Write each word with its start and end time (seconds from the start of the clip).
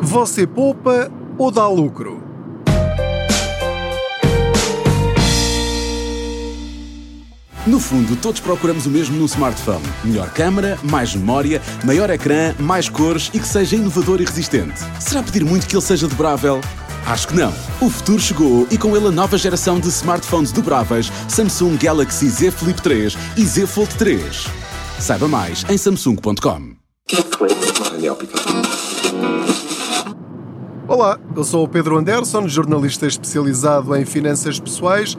Você 0.00 0.46
poupa 0.46 1.10
ou 1.36 1.50
dá 1.50 1.66
lucro? 1.66 2.22
No 7.66 7.80
fundo, 7.80 8.16
todos 8.16 8.40
procuramos 8.40 8.86
o 8.86 8.90
mesmo 8.90 9.16
no 9.18 9.26
smartphone: 9.26 9.84
melhor 10.04 10.30
câmara, 10.30 10.78
mais 10.84 11.14
memória, 11.14 11.60
maior 11.84 12.08
ecrã, 12.10 12.54
mais 12.58 12.88
cores 12.88 13.30
e 13.34 13.40
que 13.40 13.46
seja 13.46 13.76
inovador 13.76 14.20
e 14.20 14.24
resistente. 14.24 14.80
Será 15.00 15.22
pedir 15.22 15.44
muito 15.44 15.66
que 15.66 15.74
ele 15.74 15.82
seja 15.82 16.06
dobrável? 16.06 16.60
Acho 17.04 17.28
que 17.28 17.34
não. 17.36 17.52
O 17.80 17.90
futuro 17.90 18.20
chegou 18.20 18.66
e 18.70 18.78
com 18.78 18.96
ele 18.96 19.08
a 19.08 19.10
nova 19.10 19.36
geração 19.36 19.80
de 19.80 19.88
smartphones 19.88 20.52
dobráveis 20.52 21.10
Samsung 21.28 21.76
Galaxy 21.76 22.28
Z 22.28 22.52
Flip 22.52 22.80
3 22.80 23.16
e 23.36 23.44
Z 23.44 23.66
Fold 23.66 23.94
3. 23.96 24.46
Saiba 25.00 25.26
mais 25.26 25.64
em 25.68 25.76
samsung.com. 25.76 26.76
Olá, 30.88 31.20
eu 31.36 31.44
sou 31.44 31.64
o 31.64 31.68
Pedro 31.68 31.98
Anderson, 31.98 32.48
jornalista 32.48 33.06
especializado 33.06 33.94
em 33.94 34.06
finanças 34.06 34.58
pessoais 34.58 35.18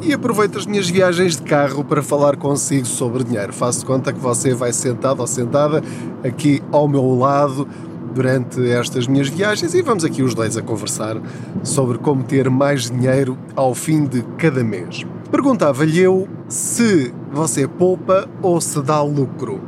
e 0.00 0.14
aproveito 0.14 0.56
as 0.56 0.64
minhas 0.64 0.88
viagens 0.88 1.36
de 1.36 1.42
carro 1.42 1.84
para 1.84 2.02
falar 2.02 2.36
consigo 2.36 2.86
sobre 2.86 3.22
dinheiro. 3.22 3.52
Faço 3.52 3.84
conta 3.84 4.14
que 4.14 4.18
você 4.18 4.54
vai 4.54 4.72
sentado 4.72 5.20
ou 5.20 5.26
sentada 5.26 5.82
aqui 6.24 6.62
ao 6.72 6.88
meu 6.88 7.14
lado 7.18 7.68
durante 8.14 8.66
estas 8.70 9.06
minhas 9.06 9.28
viagens 9.28 9.74
e 9.74 9.82
vamos 9.82 10.06
aqui 10.06 10.22
os 10.22 10.34
dois 10.34 10.56
a 10.56 10.62
conversar 10.62 11.18
sobre 11.62 11.98
como 11.98 12.22
ter 12.22 12.48
mais 12.48 12.90
dinheiro 12.90 13.36
ao 13.54 13.74
fim 13.74 14.06
de 14.06 14.22
cada 14.38 14.64
mês. 14.64 15.04
Perguntava-lhe 15.30 16.00
eu 16.00 16.26
se 16.48 17.12
você 17.30 17.68
poupa 17.68 18.26
ou 18.40 18.58
se 18.58 18.80
dá 18.80 19.02
lucro. 19.02 19.60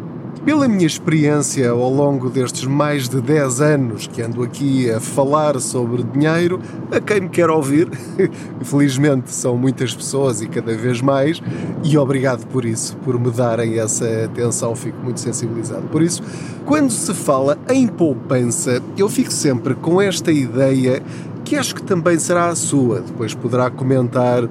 Pela 0.45 0.66
minha 0.66 0.87
experiência 0.87 1.70
ao 1.70 1.88
longo 1.88 2.28
destes 2.28 2.64
mais 2.64 3.09
de 3.09 3.20
10 3.20 3.60
anos 3.60 4.09
que 4.09 4.20
ando 4.20 4.42
aqui 4.42 4.91
a 4.91 4.98
falar 4.98 5.60
sobre 5.60 6.02
dinheiro, 6.02 6.60
a 6.91 6.98
quem 6.98 7.20
me 7.20 7.28
quer 7.28 7.48
ouvir, 7.48 7.88
felizmente 8.60 9.30
são 9.30 9.57
muitas 9.57 9.95
pessoas 9.95 10.43
e 10.43 10.48
cada 10.48 10.76
vez 10.76 11.01
mais, 11.01 11.40
e 11.85 11.96
obrigado 11.96 12.45
por 12.48 12.65
isso, 12.65 12.96
por 13.04 13.20
me 13.20 13.30
darem 13.30 13.79
essa 13.79 14.24
atenção, 14.24 14.74
fico 14.74 14.98
muito 15.01 15.20
sensibilizado. 15.20 15.82
Por 15.82 16.02
isso, 16.02 16.20
quando 16.66 16.90
se 16.90 17.15
fala 17.15 17.57
em 17.70 17.87
poupança, 17.87 18.82
eu 18.98 19.09
fico 19.09 19.32
sempre 19.32 19.76
com 19.76 20.02
esta 20.02 20.32
ideia 20.32 21.01
que 21.45 21.54
acho 21.54 21.73
que 21.73 21.85
também 21.85 22.18
será 22.18 22.48
a 22.48 22.57
sua, 22.57 23.01
depois 23.01 23.32
poderá 23.32 23.70
comentar 23.70 24.43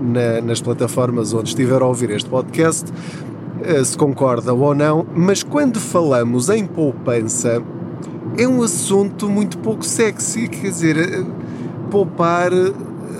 na, 0.00 0.40
nas 0.40 0.60
plataformas 0.60 1.32
onde 1.32 1.50
estiver 1.50 1.80
a 1.80 1.86
ouvir 1.86 2.10
este 2.10 2.28
podcast 2.28 2.92
se 3.84 3.96
concorda 3.96 4.52
ou 4.52 4.74
não, 4.74 5.06
mas 5.14 5.42
quando 5.42 5.80
falamos 5.80 6.48
em 6.48 6.66
poupança, 6.66 7.62
é 8.36 8.46
um 8.46 8.62
assunto 8.62 9.28
muito 9.28 9.58
pouco 9.58 9.84
sexy, 9.84 10.48
quer 10.48 10.70
dizer, 10.70 10.96
eh, 10.96 11.24
poupar 11.90 12.52
eh, 12.52 12.72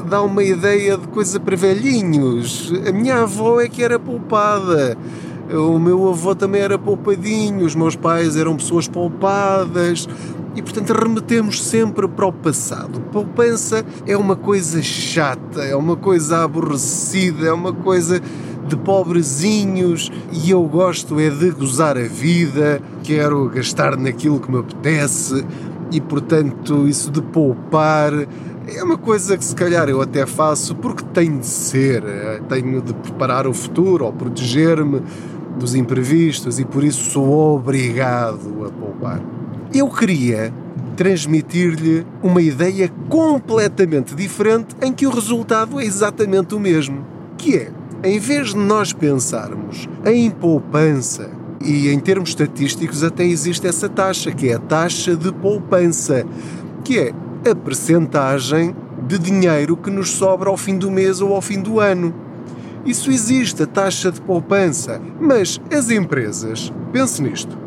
dá 0.08 0.22
uma 0.22 0.42
ideia 0.42 0.96
de 0.96 1.08
coisa 1.08 1.38
para 1.38 1.56
velhinhos. 1.56 2.72
A 2.86 2.92
minha 2.92 3.22
avó 3.22 3.60
é 3.60 3.68
que 3.68 3.82
era 3.82 3.98
poupada. 3.98 4.96
O 5.50 5.78
meu 5.78 6.08
avô 6.08 6.34
também 6.34 6.60
era 6.60 6.78
poupadinho, 6.78 7.64
os 7.64 7.74
meus 7.74 7.96
pais 7.96 8.36
eram 8.36 8.56
pessoas 8.56 8.86
poupadas 8.86 10.06
e, 10.54 10.62
portanto, 10.62 10.92
remetemos 10.92 11.62
sempre 11.62 12.06
para 12.06 12.26
o 12.26 12.32
passado. 12.32 13.00
Poupança 13.12 13.84
é 14.06 14.16
uma 14.16 14.36
coisa 14.36 14.82
chata, 14.82 15.62
é 15.62 15.74
uma 15.74 15.96
coisa 15.96 16.44
aborrecida, 16.44 17.46
é 17.46 17.52
uma 17.52 17.72
coisa 17.72 18.20
de 18.68 18.76
pobrezinhos 18.76 20.10
e 20.30 20.50
eu 20.50 20.62
gosto 20.64 21.18
é 21.18 21.30
de 21.30 21.50
gozar 21.50 21.96
a 21.96 22.02
vida, 22.02 22.80
quero 23.02 23.48
gastar 23.48 23.96
naquilo 23.96 24.38
que 24.38 24.50
me 24.50 24.58
apetece 24.58 25.44
e, 25.90 26.00
portanto, 26.00 26.86
isso 26.86 27.10
de 27.10 27.22
poupar 27.22 28.12
é 28.66 28.82
uma 28.82 28.98
coisa 28.98 29.38
que 29.38 29.44
se 29.44 29.54
calhar 29.54 29.88
eu 29.88 30.02
até 30.02 30.26
faço 30.26 30.74
porque 30.74 31.02
tem 31.14 31.38
de 31.38 31.46
ser, 31.46 32.02
tenho 32.48 32.82
de 32.82 32.92
preparar 32.92 33.46
o 33.46 33.54
futuro 33.54 34.04
ou 34.04 34.12
proteger-me 34.12 35.02
dos 35.58 35.74
imprevistos 35.74 36.58
e 36.58 36.64
por 36.64 36.84
isso 36.84 37.10
sou 37.10 37.56
obrigado 37.56 38.66
a 38.66 38.70
poupar. 38.70 39.22
Eu 39.72 39.88
queria 39.88 40.52
transmitir-lhe 40.96 42.06
uma 42.22 42.42
ideia 42.42 42.90
completamente 43.08 44.14
diferente 44.14 44.76
em 44.82 44.92
que 44.92 45.06
o 45.06 45.10
resultado 45.10 45.80
é 45.80 45.84
exatamente 45.84 46.54
o 46.54 46.60
mesmo, 46.60 47.06
que 47.38 47.56
é 47.56 47.70
em 48.02 48.18
vez 48.18 48.50
de 48.50 48.56
nós 48.56 48.92
pensarmos 48.92 49.88
em 50.04 50.30
poupança, 50.30 51.30
e 51.60 51.88
em 51.88 51.98
termos 51.98 52.30
estatísticos 52.30 53.02
até 53.02 53.24
existe 53.24 53.66
essa 53.66 53.88
taxa, 53.88 54.30
que 54.30 54.48
é 54.48 54.54
a 54.54 54.58
taxa 54.58 55.16
de 55.16 55.32
poupança, 55.32 56.24
que 56.84 56.98
é 56.98 57.12
a 57.50 57.54
percentagem 57.54 58.74
de 59.06 59.18
dinheiro 59.18 59.76
que 59.76 59.90
nos 59.90 60.10
sobra 60.10 60.50
ao 60.50 60.56
fim 60.56 60.78
do 60.78 60.90
mês 60.90 61.20
ou 61.20 61.34
ao 61.34 61.40
fim 61.40 61.60
do 61.60 61.80
ano. 61.80 62.14
Isso 62.84 63.10
existe, 63.10 63.64
a 63.64 63.66
taxa 63.66 64.12
de 64.12 64.20
poupança. 64.20 65.00
Mas 65.20 65.60
as 65.70 65.90
empresas, 65.90 66.72
pense 66.92 67.20
nisto, 67.20 67.58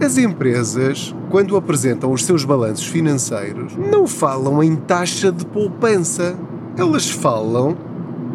as 0.00 0.16
empresas, 0.16 1.14
quando 1.28 1.56
apresentam 1.56 2.12
os 2.12 2.24
seus 2.24 2.44
balanços 2.44 2.86
financeiros, 2.86 3.76
não 3.76 4.06
falam 4.06 4.62
em 4.62 4.76
taxa 4.76 5.30
de 5.30 5.44
poupança. 5.44 6.36
Elas 6.76 7.10
falam 7.10 7.76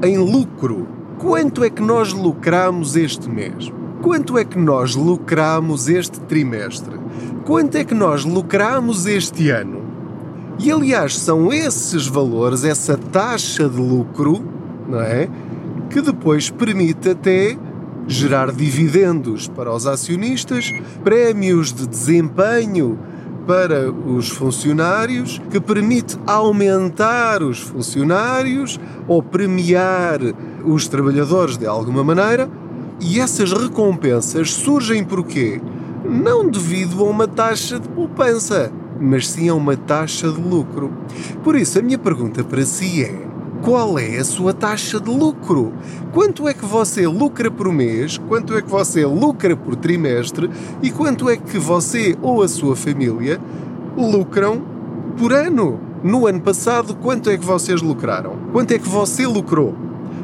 em 0.03 0.17
lucro. 0.17 0.87
Quanto 1.19 1.63
é 1.63 1.69
que 1.69 1.81
nós 1.81 2.11
lucramos 2.11 2.95
este 2.95 3.29
mês? 3.29 3.71
Quanto 4.01 4.37
é 4.37 4.43
que 4.43 4.57
nós 4.57 4.95
lucramos 4.95 5.87
este 5.87 6.19
trimestre? 6.21 6.99
Quanto 7.45 7.77
é 7.77 7.83
que 7.83 7.93
nós 7.93 8.25
lucramos 8.25 9.05
este 9.05 9.49
ano? 9.49 9.81
E 10.59 10.71
aliás, 10.71 11.17
são 11.17 11.51
esses 11.51 12.07
valores, 12.07 12.63
essa 12.63 12.97
taxa 12.97 13.67
de 13.69 13.77
lucro, 13.77 14.43
não 14.87 15.01
é? 15.01 15.29
Que 15.89 16.01
depois 16.01 16.49
permite 16.49 17.09
até 17.09 17.57
gerar 18.07 18.51
dividendos 18.51 19.47
para 19.47 19.73
os 19.73 19.87
acionistas, 19.87 20.69
prémios 21.03 21.71
de 21.71 21.87
desempenho 21.87 22.99
para 23.47 23.91
os 23.91 24.29
funcionários, 24.29 25.41
que 25.49 25.59
permite 25.59 26.17
aumentar 26.25 27.41
os 27.41 27.59
funcionários 27.59 28.79
ou 29.07 29.21
premiar 29.21 30.19
os 30.63 30.87
trabalhadores 30.87 31.57
de 31.57 31.65
alguma 31.65 32.03
maneira, 32.03 32.49
e 32.99 33.19
essas 33.19 33.51
recompensas 33.51 34.51
surgem 34.51 35.03
porquê? 35.03 35.61
Não 36.03 36.49
devido 36.49 37.01
a 37.01 37.09
uma 37.09 37.27
taxa 37.27 37.79
de 37.79 37.87
poupança, 37.89 38.71
mas 38.99 39.27
sim 39.27 39.49
a 39.49 39.53
uma 39.53 39.75
taxa 39.75 40.29
de 40.31 40.41
lucro. 40.41 40.91
Por 41.43 41.55
isso, 41.55 41.79
a 41.79 41.81
minha 41.81 41.97
pergunta 41.97 42.43
para 42.43 42.65
si 42.65 43.03
é: 43.03 43.27
qual 43.61 43.97
é 43.97 44.17
a 44.17 44.23
sua 44.23 44.53
taxa 44.53 44.99
de 44.99 45.09
lucro? 45.09 45.73
Quanto 46.11 46.47
é 46.47 46.53
que 46.53 46.65
você 46.65 47.07
lucra 47.07 47.49
por 47.49 47.71
mês? 47.71 48.17
Quanto 48.17 48.55
é 48.55 48.61
que 48.61 48.69
você 48.69 49.05
lucra 49.05 49.55
por 49.55 49.75
trimestre? 49.75 50.49
E 50.81 50.91
quanto 50.91 51.29
é 51.29 51.37
que 51.37 51.57
você 51.57 52.17
ou 52.21 52.43
a 52.43 52.47
sua 52.47 52.75
família 52.75 53.39
lucram 53.97 54.61
por 55.17 55.31
ano? 55.31 55.79
No 56.03 56.27
ano 56.27 56.41
passado, 56.41 56.95
quanto 56.95 57.29
é 57.29 57.37
que 57.37 57.45
vocês 57.45 57.81
lucraram? 57.81 58.35
Quanto 58.51 58.73
é 58.73 58.79
que 58.79 58.89
você 58.89 59.25
lucrou? 59.25 59.73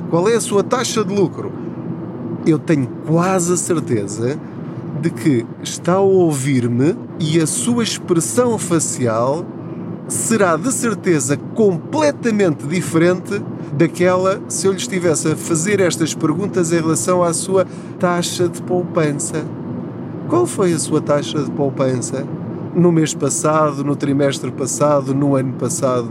Qual 0.09 0.27
é 0.27 0.35
a 0.35 0.41
sua 0.41 0.63
taxa 0.63 1.05
de 1.05 1.13
lucro? 1.13 1.51
Eu 2.43 2.57
tenho 2.57 2.87
quase 3.05 3.53
a 3.53 3.57
certeza 3.57 4.39
de 4.99 5.11
que 5.11 5.45
está 5.61 5.93
a 5.93 5.99
ouvir-me 5.99 6.95
e 7.19 7.39
a 7.39 7.45
sua 7.45 7.83
expressão 7.83 8.57
facial 8.57 9.45
será 10.07 10.57
de 10.57 10.71
certeza 10.71 11.37
completamente 11.37 12.65
diferente 12.65 13.39
daquela 13.71 14.41
se 14.47 14.65
eu 14.65 14.71
lhe 14.71 14.79
estivesse 14.79 15.27
a 15.27 15.35
fazer 15.35 15.79
estas 15.79 16.15
perguntas 16.15 16.71
em 16.73 16.77
relação 16.77 17.21
à 17.21 17.31
sua 17.31 17.67
taxa 17.99 18.49
de 18.49 18.63
poupança. 18.63 19.45
Qual 20.27 20.47
foi 20.47 20.73
a 20.73 20.79
sua 20.79 21.01
taxa 21.01 21.43
de 21.43 21.51
poupança? 21.51 22.25
No 22.73 22.91
mês 22.91 23.13
passado, 23.13 23.83
no 23.83 23.95
trimestre 23.95 24.51
passado, 24.51 25.13
no 25.13 25.35
ano 25.35 25.53
passado? 25.53 26.09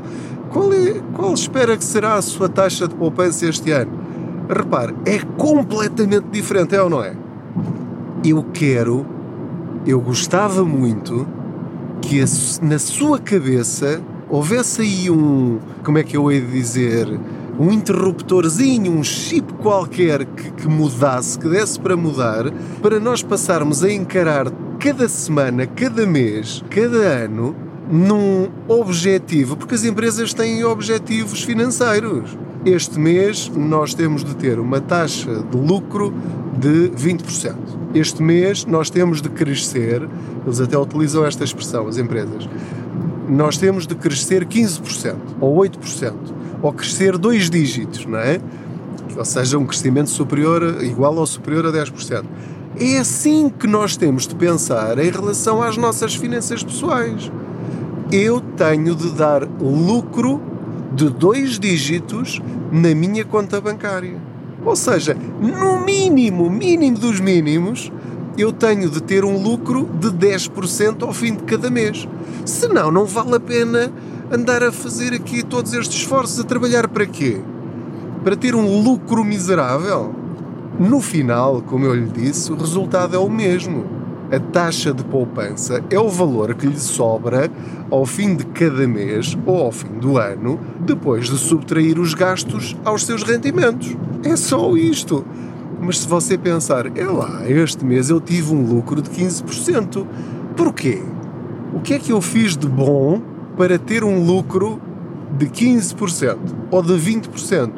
Qual, 0.51 0.73
é, 0.73 1.01
qual 1.15 1.35
espera 1.35 1.77
que 1.77 1.85
será 1.85 2.15
a 2.15 2.23
sua 2.23 2.49
taxa 2.49 2.89
de 2.89 2.95
poupança 2.95 3.47
este 3.47 3.71
ano? 3.71 3.93
Repare, 4.49 4.95
é 5.05 5.19
completamente 5.37 6.27
diferente, 6.31 6.75
é 6.75 6.83
ou 6.83 6.89
não 6.89 7.05
é? 7.05 7.15
Eu 8.25 8.43
quero, 8.53 9.05
eu 9.87 10.01
gostava 10.01 10.65
muito 10.65 11.27
que 12.01 12.25
na 12.63 12.79
sua 12.79 13.19
cabeça 13.19 14.01
houvesse 14.29 14.83
aí 14.83 15.11
um, 15.11 15.59
como 15.85 15.99
é 15.99 16.03
que 16.03 16.17
eu 16.17 16.31
hei 16.33 16.41
de 16.41 16.51
dizer, 16.51 17.09
um 17.59 17.71
interruptorzinho, 17.71 18.93
um 18.93 19.03
chip 19.03 19.53
qualquer 19.55 20.25
que, 20.25 20.51
que 20.53 20.69
mudasse, 20.69 21.39
que 21.39 21.49
desse 21.49 21.79
para 21.79 21.97
mudar, 21.97 22.51
para 22.81 22.99
nós 22.99 23.23
passarmos 23.23 23.83
a 23.85 23.93
encarar 23.93 24.47
cada 24.79 25.09
semana, 25.09 25.67
cada 25.67 26.07
mês, 26.07 26.63
cada 26.71 26.99
ano 26.99 27.68
num 27.91 28.49
objetivo, 28.69 29.57
porque 29.57 29.75
as 29.75 29.85
empresas 29.85 30.35
têm 30.35 30.65
objetivos 30.65 31.43
financeiros. 31.43 32.37
Este 32.65 32.99
mês 32.99 33.51
nós 33.55 33.95
temos 33.95 34.23
de 34.23 34.37
ter 34.37 34.59
uma 34.59 34.81
taxa 34.81 35.43
de 35.51 35.57
lucro 35.57 36.13
de 36.59 36.91
20%. 36.91 37.55
Este 37.95 38.23
mês 38.23 38.67
nós 38.67 38.91
temos 38.91 39.23
de 39.23 39.29
crescer, 39.29 40.07
eles 40.45 40.61
até 40.61 40.77
utilizam 40.77 41.25
esta 41.25 41.45
expressão, 41.45 41.87
as 41.87 41.97
empresas, 41.97 42.49
nós 43.29 43.57
temos 43.57 43.87
de 43.87 43.95
crescer 43.95 44.45
15% 44.45 45.15
ou 45.41 45.57
8% 45.59 46.13
ou 46.63 46.73
crescer 46.73 47.17
dois 47.17 47.49
dígitos, 47.49 48.05
não 48.05 48.19
é? 48.19 48.41
Ou 49.17 49.25
seja, 49.25 49.59
um 49.59 49.67
crescimento 49.67 50.11
superior, 50.11 50.83
igual 50.83 51.15
ou 51.17 51.27
superior 51.27 51.67
a 51.67 51.73
10%. 51.73 52.25
É 52.81 52.99
assim 52.99 53.49
que 53.49 53.67
nós 53.67 53.97
temos 53.97 54.27
de 54.27 54.35
pensar 54.35 54.99
em 54.99 55.11
relação 55.11 55.63
às 55.63 55.77
nossas 55.77 56.15
finanças 56.15 56.63
pessoais. 56.63 57.31
Eu 58.11 58.41
tenho 58.41 58.95
de 58.95 59.11
dar 59.11 59.47
lucro 59.61 60.41
de 60.95 61.11
dois 61.11 61.59
dígitos 61.59 62.41
na 62.73 62.95
minha 62.95 63.23
conta 63.23 63.61
bancária. 63.61 64.17
Ou 64.65 64.75
seja, 64.75 65.15
no 65.15 65.85
mínimo, 65.85 66.49
mínimo 66.49 66.99
dos 66.99 67.21
mínimos, 67.21 67.93
eu 68.39 68.51
tenho 68.51 68.89
de 68.89 69.03
ter 69.03 69.27
um 69.27 69.37
lucro 69.37 69.87
de 70.01 70.09
10% 70.09 71.03
ao 71.03 71.13
fim 71.13 71.35
de 71.35 71.43
cada 71.43 71.69
mês. 71.69 72.09
Senão, 72.47 72.91
não 72.91 73.05
vale 73.05 73.35
a 73.35 73.41
pena 73.41 73.93
andar 74.33 74.63
a 74.63 74.73
fazer 74.73 75.13
aqui 75.13 75.43
todos 75.43 75.75
estes 75.75 75.99
esforços, 75.99 76.41
a 76.41 76.45
trabalhar 76.45 76.89
para 76.89 77.05
quê? 77.05 77.43
Para 78.25 78.37
ter 78.37 78.55
um 78.55 78.83
lucro 78.83 79.23
miserável? 79.23 80.15
No 80.81 81.03
final, 81.03 81.61
como 81.61 81.85
eu 81.85 81.95
lhe 81.95 82.09
disse, 82.09 82.51
o 82.51 82.57
resultado 82.57 83.15
é 83.15 83.19
o 83.19 83.29
mesmo. 83.29 83.98
A 84.31 84.39
taxa 84.39 84.93
de 84.93 85.03
poupança 85.05 85.83
é 85.89 85.99
o 85.99 86.11
valor 86.11 86.55
que 86.55 86.67
lhe 86.67 86.79
sobra 86.79 87.51
ao 87.91 88.05
fim 88.05 88.37
de 88.37 88.45
cada 88.45 88.87
mês 88.87 89.35
ou 89.47 89.57
ao 89.57 89.73
fim 89.73 89.89
do 89.99 90.19
ano, 90.19 90.61
depois 90.81 91.31
de 91.31 91.39
subtrair 91.39 91.99
os 91.99 92.13
gastos 92.13 92.77
aos 92.85 93.07
seus 93.07 93.23
rendimentos. 93.23 93.97
É 94.23 94.37
só 94.37 94.77
isto. 94.77 95.25
Mas 95.81 96.01
se 96.01 96.09
você 96.09 96.37
pensar, 96.37 96.95
é 96.99 97.07
lá, 97.07 97.49
este 97.49 97.87
mês 97.87 98.11
eu 98.11 98.21
tive 98.21 98.53
um 98.53 98.67
lucro 98.67 99.01
de 99.01 99.09
15%. 99.09 100.07
Porquê? 100.55 101.03
O 101.73 101.81
que 101.81 101.95
é 101.95 101.99
que 101.99 102.13
eu 102.13 102.21
fiz 102.21 102.55
de 102.55 102.69
bom 102.69 103.23
para 103.57 103.79
ter 103.79 104.05
um 104.05 104.23
lucro 104.23 104.79
de 105.39 105.47
15% 105.47 106.37
ou 106.71 106.83
de 106.83 106.93
20%? 106.93 107.71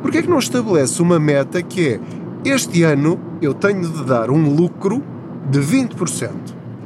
Porquê 0.00 0.18
é 0.18 0.22
que 0.22 0.30
não 0.30 0.38
estabelece 0.38 1.02
uma 1.02 1.18
meta 1.18 1.60
que 1.62 1.88
é 1.88 2.00
este 2.44 2.84
ano 2.84 3.18
eu 3.42 3.52
tenho 3.52 3.88
de 3.88 4.04
dar 4.04 4.30
um 4.30 4.54
lucro 4.54 5.02
de 5.50 5.60
20% 5.60 6.30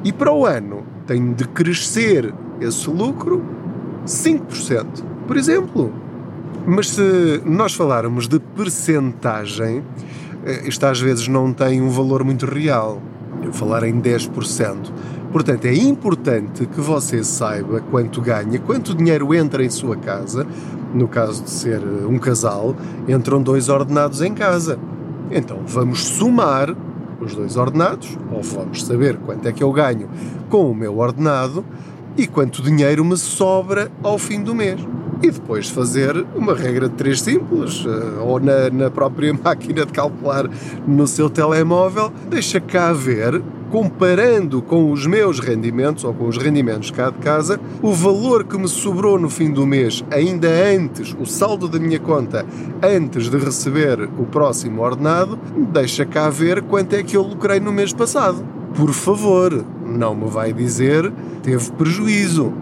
e 0.04 0.12
para 0.12 0.32
o 0.32 0.46
ano 0.46 0.84
tenho 1.06 1.34
de 1.34 1.46
crescer 1.48 2.32
esse 2.60 2.88
lucro 2.88 3.42
5%, 4.06 4.86
por 5.26 5.36
exemplo. 5.36 5.92
Mas 6.66 6.90
se 6.90 7.42
nós 7.44 7.74
falarmos 7.74 8.28
de 8.28 8.38
percentagem, 8.38 9.82
eh, 10.44 10.68
isto 10.68 10.84
às 10.84 11.00
vezes 11.00 11.26
não 11.26 11.52
tem 11.52 11.80
um 11.80 11.88
valor 11.88 12.22
muito 12.22 12.46
real. 12.46 13.00
Eu 13.42 13.52
falar 13.52 13.84
em 13.84 13.98
10%. 14.00 14.92
Portanto, 15.32 15.64
é 15.64 15.74
importante 15.74 16.66
que 16.66 16.80
você 16.80 17.22
saiba 17.22 17.80
quanto 17.90 18.20
ganha, 18.20 18.58
quanto 18.58 18.94
dinheiro 18.94 19.32
entra 19.34 19.64
em 19.64 19.70
sua 19.70 19.96
casa. 19.96 20.46
No 20.92 21.08
caso 21.08 21.44
de 21.44 21.50
ser 21.50 21.80
eh, 21.80 22.06
um 22.06 22.18
casal, 22.18 22.74
entram 23.08 23.42
dois 23.42 23.68
ordenados 23.68 24.20
em 24.22 24.34
casa. 24.34 24.78
Então, 25.30 25.60
vamos 25.66 26.04
somar 26.04 26.74
os 27.20 27.34
dois 27.34 27.56
ordenados, 27.56 28.16
ou 28.32 28.42
vamos 28.42 28.84
saber 28.84 29.16
quanto 29.18 29.46
é 29.46 29.52
que 29.52 29.62
eu 29.62 29.72
ganho 29.72 30.08
com 30.48 30.70
o 30.70 30.74
meu 30.74 30.98
ordenado 30.98 31.64
e 32.16 32.26
quanto 32.26 32.62
dinheiro 32.62 33.04
me 33.04 33.16
sobra 33.16 33.90
ao 34.02 34.18
fim 34.18 34.42
do 34.42 34.54
mês. 34.54 34.80
E 35.22 35.30
depois 35.30 35.68
fazer 35.68 36.24
uma 36.34 36.54
regra 36.54 36.88
de 36.88 36.94
três 36.94 37.20
simples, 37.20 37.84
eh, 37.86 38.20
ou 38.20 38.40
na, 38.40 38.70
na 38.70 38.90
própria 38.90 39.32
máquina 39.44 39.84
de 39.84 39.92
calcular 39.92 40.48
no 40.86 41.06
seu 41.06 41.28
telemóvel, 41.28 42.10
deixa 42.28 42.58
cá 42.58 42.92
ver, 42.92 43.42
comparando 43.70 44.60
com 44.60 44.90
os 44.90 45.06
meus 45.06 45.38
rendimentos 45.38 46.04
ou 46.04 46.12
com 46.12 46.26
os 46.26 46.36
rendimentos 46.36 46.90
cá 46.90 47.10
de 47.10 47.18
casa, 47.18 47.60
o 47.80 47.92
valor 47.92 48.44
que 48.44 48.58
me 48.58 48.68
sobrou 48.68 49.18
no 49.18 49.30
fim 49.30 49.50
do 49.50 49.66
mês, 49.66 50.04
ainda 50.10 50.48
antes, 50.48 51.14
o 51.18 51.24
saldo 51.24 51.68
da 51.68 51.78
minha 51.78 51.98
conta, 51.98 52.44
antes 52.82 53.30
de 53.30 53.38
receber 53.38 54.08
o 54.18 54.26
próximo 54.26 54.82
ordenado, 54.82 55.38
deixa 55.72 56.04
cá 56.04 56.28
ver 56.28 56.62
quanto 56.62 56.94
é 56.94 57.02
que 57.02 57.16
eu 57.16 57.22
lucrei 57.22 57.60
no 57.60 57.72
mês 57.72 57.92
passado. 57.92 58.44
Por 58.74 58.92
favor, 58.92 59.64
não 59.86 60.14
me 60.14 60.28
vai 60.28 60.52
dizer 60.52 61.12
teve 61.42 61.70
prejuízo 61.72 62.52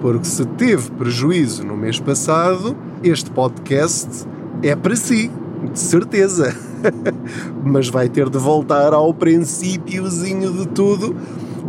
porque 0.00 0.26
se 0.26 0.44
teve 0.44 0.90
prejuízo 0.92 1.64
no 1.64 1.76
mês 1.76 1.98
passado, 1.98 2.76
este 3.02 3.30
podcast 3.30 4.26
é 4.62 4.76
para 4.76 4.94
si, 4.94 5.30
de 5.72 5.78
certeza. 5.78 6.65
Mas 7.64 7.88
vai 7.88 8.08
ter 8.08 8.28
de 8.28 8.38
voltar 8.38 8.92
ao 8.92 9.12
princípiozinho 9.12 10.52
de 10.52 10.68
tudo, 10.68 11.14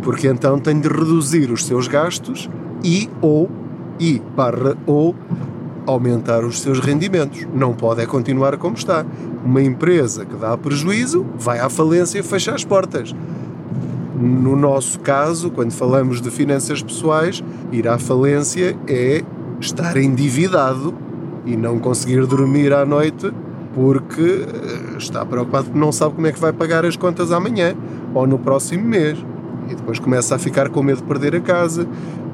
porque 0.02 0.28
então 0.28 0.58
tem 0.58 0.78
de 0.78 0.88
reduzir 0.88 1.50
os 1.50 1.64
seus 1.64 1.88
gastos 1.88 2.48
e 2.84 3.08
ou 3.20 3.50
e 4.00 4.22
barra 4.36 4.76
ou 4.86 5.14
aumentar 5.86 6.44
os 6.44 6.60
seus 6.60 6.78
rendimentos. 6.80 7.46
Não 7.52 7.72
pode 7.74 8.02
é 8.02 8.06
continuar 8.06 8.56
como 8.56 8.76
está. 8.76 9.04
Uma 9.44 9.62
empresa 9.62 10.24
que 10.24 10.36
dá 10.36 10.56
prejuízo 10.56 11.24
vai 11.38 11.58
à 11.58 11.68
falência 11.68 12.18
e 12.18 12.22
fecha 12.22 12.54
as 12.54 12.64
portas. 12.64 13.14
No 14.14 14.56
nosso 14.56 14.98
caso, 15.00 15.50
quando 15.50 15.72
falamos 15.72 16.20
de 16.20 16.30
finanças 16.30 16.82
pessoais, 16.82 17.42
ir 17.70 17.86
à 17.88 17.98
falência 17.98 18.76
é 18.86 19.22
estar 19.60 19.96
endividado 19.96 20.94
e 21.46 21.56
não 21.56 21.78
conseguir 21.78 22.26
dormir 22.26 22.72
à 22.72 22.84
noite 22.84 23.32
porque 23.78 24.44
eh, 24.44 24.98
está 24.98 25.24
preocupado 25.24 25.66
porque 25.66 25.78
não 25.78 25.92
sabe 25.92 26.16
como 26.16 26.26
é 26.26 26.32
que 26.32 26.40
vai 26.40 26.52
pagar 26.52 26.84
as 26.84 26.96
contas 26.96 27.30
amanhã 27.30 27.76
ou 28.12 28.26
no 28.26 28.36
próximo 28.36 28.82
mês. 28.84 29.24
E 29.70 29.74
depois 29.76 30.00
começa 30.00 30.34
a 30.34 30.38
ficar 30.38 30.68
com 30.68 30.82
medo 30.82 30.96
de 30.96 31.04
perder 31.04 31.36
a 31.36 31.40
casa, 31.40 31.86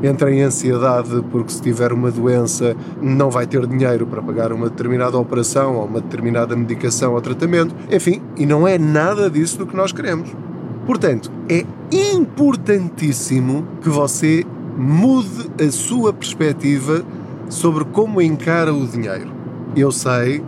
entra 0.02 0.32
em 0.32 0.40
ansiedade 0.40 1.22
porque 1.30 1.52
se 1.52 1.60
tiver 1.60 1.92
uma 1.92 2.10
doença 2.10 2.74
não 3.02 3.30
vai 3.30 3.46
ter 3.46 3.66
dinheiro 3.66 4.06
para 4.06 4.22
pagar 4.22 4.52
uma 4.52 4.70
determinada 4.70 5.18
operação 5.18 5.76
ou 5.76 5.84
uma 5.84 6.00
determinada 6.00 6.56
medicação 6.56 7.12
ou 7.12 7.20
tratamento. 7.20 7.74
Enfim, 7.92 8.22
e 8.38 8.46
não 8.46 8.66
é 8.66 8.78
nada 8.78 9.28
disso 9.28 9.58
do 9.58 9.66
que 9.66 9.76
nós 9.76 9.92
queremos. 9.92 10.34
Portanto, 10.86 11.30
é 11.46 11.66
importantíssimo 11.92 13.66
que 13.82 13.90
você 13.90 14.46
mude 14.78 15.50
a 15.62 15.70
sua 15.70 16.10
perspectiva 16.10 17.04
sobre 17.50 17.84
como 17.84 18.22
encara 18.22 18.72
o 18.72 18.86
dinheiro. 18.86 19.30
Eu 19.76 19.92
sei 19.92 20.42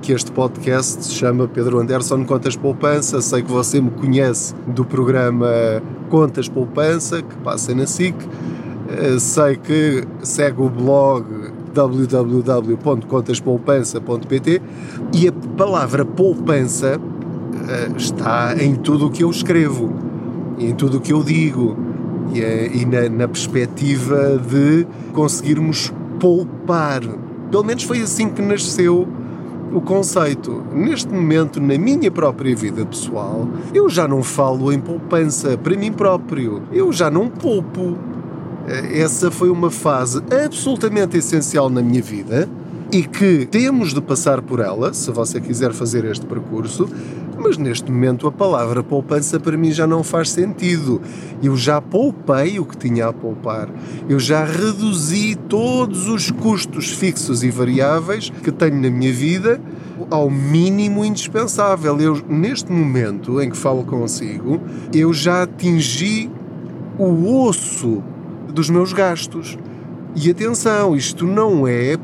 que 0.00 0.12
este 0.12 0.30
podcast 0.32 1.04
se 1.04 1.12
chama 1.14 1.46
Pedro 1.48 1.80
Anderson 1.80 2.24
Contas 2.24 2.56
Poupança, 2.56 3.20
sei 3.20 3.42
que 3.42 3.50
você 3.50 3.80
me 3.80 3.90
conhece 3.90 4.54
do 4.66 4.84
programa 4.84 5.48
Contas 6.08 6.48
Poupança, 6.48 7.20
que 7.22 7.36
passa 7.38 7.74
na 7.74 7.84
SIC, 7.86 8.14
eh, 8.88 9.18
sei 9.18 9.56
que 9.56 10.04
segue 10.22 10.62
o 10.62 10.68
blog 10.68 11.24
www.contaspoupança.pt 11.74 14.62
e 15.12 15.26
a 15.28 15.32
palavra 15.56 16.04
poupança 16.04 17.00
eh, 17.68 17.90
está 17.96 18.54
em 18.58 18.76
tudo 18.76 19.06
o 19.06 19.10
que 19.10 19.24
eu 19.24 19.30
escrevo, 19.30 19.92
em 20.58 20.74
tudo 20.74 20.98
o 20.98 21.00
que 21.00 21.12
eu 21.12 21.22
digo 21.22 21.76
e, 22.32 22.42
é, 22.42 22.70
e 22.74 22.84
na, 22.84 23.08
na 23.08 23.28
perspectiva 23.28 24.38
de 24.38 24.86
conseguirmos 25.12 25.92
poupar. 26.20 27.00
Pelo 27.50 27.64
menos 27.64 27.84
foi 27.84 28.00
assim 28.00 28.28
que 28.28 28.42
nasceu 28.42 29.08
o 29.72 29.80
conceito. 29.80 30.62
Neste 30.72 31.12
momento, 31.12 31.60
na 31.60 31.78
minha 31.78 32.10
própria 32.10 32.54
vida 32.54 32.84
pessoal, 32.84 33.48
eu 33.74 33.88
já 33.88 34.08
não 34.08 34.22
falo 34.22 34.72
em 34.72 34.80
poupança 34.80 35.56
para 35.58 35.76
mim 35.76 35.92
próprio. 35.92 36.62
Eu 36.72 36.92
já 36.92 37.10
não 37.10 37.28
poupo. 37.28 37.96
Eh, 38.66 39.00
essa 39.00 39.30
foi 39.30 39.50
uma 39.50 39.70
fase 39.70 40.22
absolutamente 40.44 41.16
essencial 41.16 41.68
na 41.70 41.82
minha 41.82 42.02
vida 42.02 42.48
e 42.90 43.02
que 43.02 43.46
temos 43.46 43.92
de 43.92 44.00
passar 44.00 44.40
por 44.40 44.60
ela, 44.60 44.94
se 44.94 45.10
você 45.10 45.40
quiser 45.40 45.72
fazer 45.72 46.04
este 46.06 46.24
percurso, 46.24 46.88
mas 47.38 47.56
neste 47.56 47.90
momento 47.90 48.26
a 48.26 48.32
palavra 48.32 48.82
poupança 48.82 49.38
para 49.38 49.56
mim 49.56 49.70
já 49.70 49.86
não 49.86 50.02
faz 50.02 50.30
sentido. 50.30 51.00
Eu 51.42 51.56
já 51.56 51.80
poupei 51.80 52.58
o 52.58 52.64
que 52.64 52.76
tinha 52.76 53.06
a 53.06 53.12
poupar. 53.12 53.68
Eu 54.08 54.18
já 54.18 54.44
reduzi 54.44 55.36
todos 55.48 56.08
os 56.08 56.30
custos 56.30 56.90
fixos 56.90 57.42
e 57.42 57.50
variáveis 57.50 58.30
que 58.30 58.50
tenho 58.50 58.80
na 58.80 58.90
minha 58.90 59.12
vida 59.12 59.60
ao 60.10 60.30
mínimo 60.30 61.04
indispensável. 61.04 61.98
Eu, 62.00 62.20
neste 62.28 62.72
momento 62.72 63.40
em 63.40 63.50
que 63.50 63.56
falo 63.56 63.84
consigo, 63.84 64.60
eu 64.92 65.12
já 65.12 65.44
atingi 65.44 66.30
o 66.98 67.44
osso 67.44 68.02
dos 68.52 68.68
meus 68.68 68.92
gastos. 68.92 69.56
E 70.16 70.30
atenção, 70.30 70.96
isto 70.96 71.26
não 71.26 71.66
é 71.66 71.96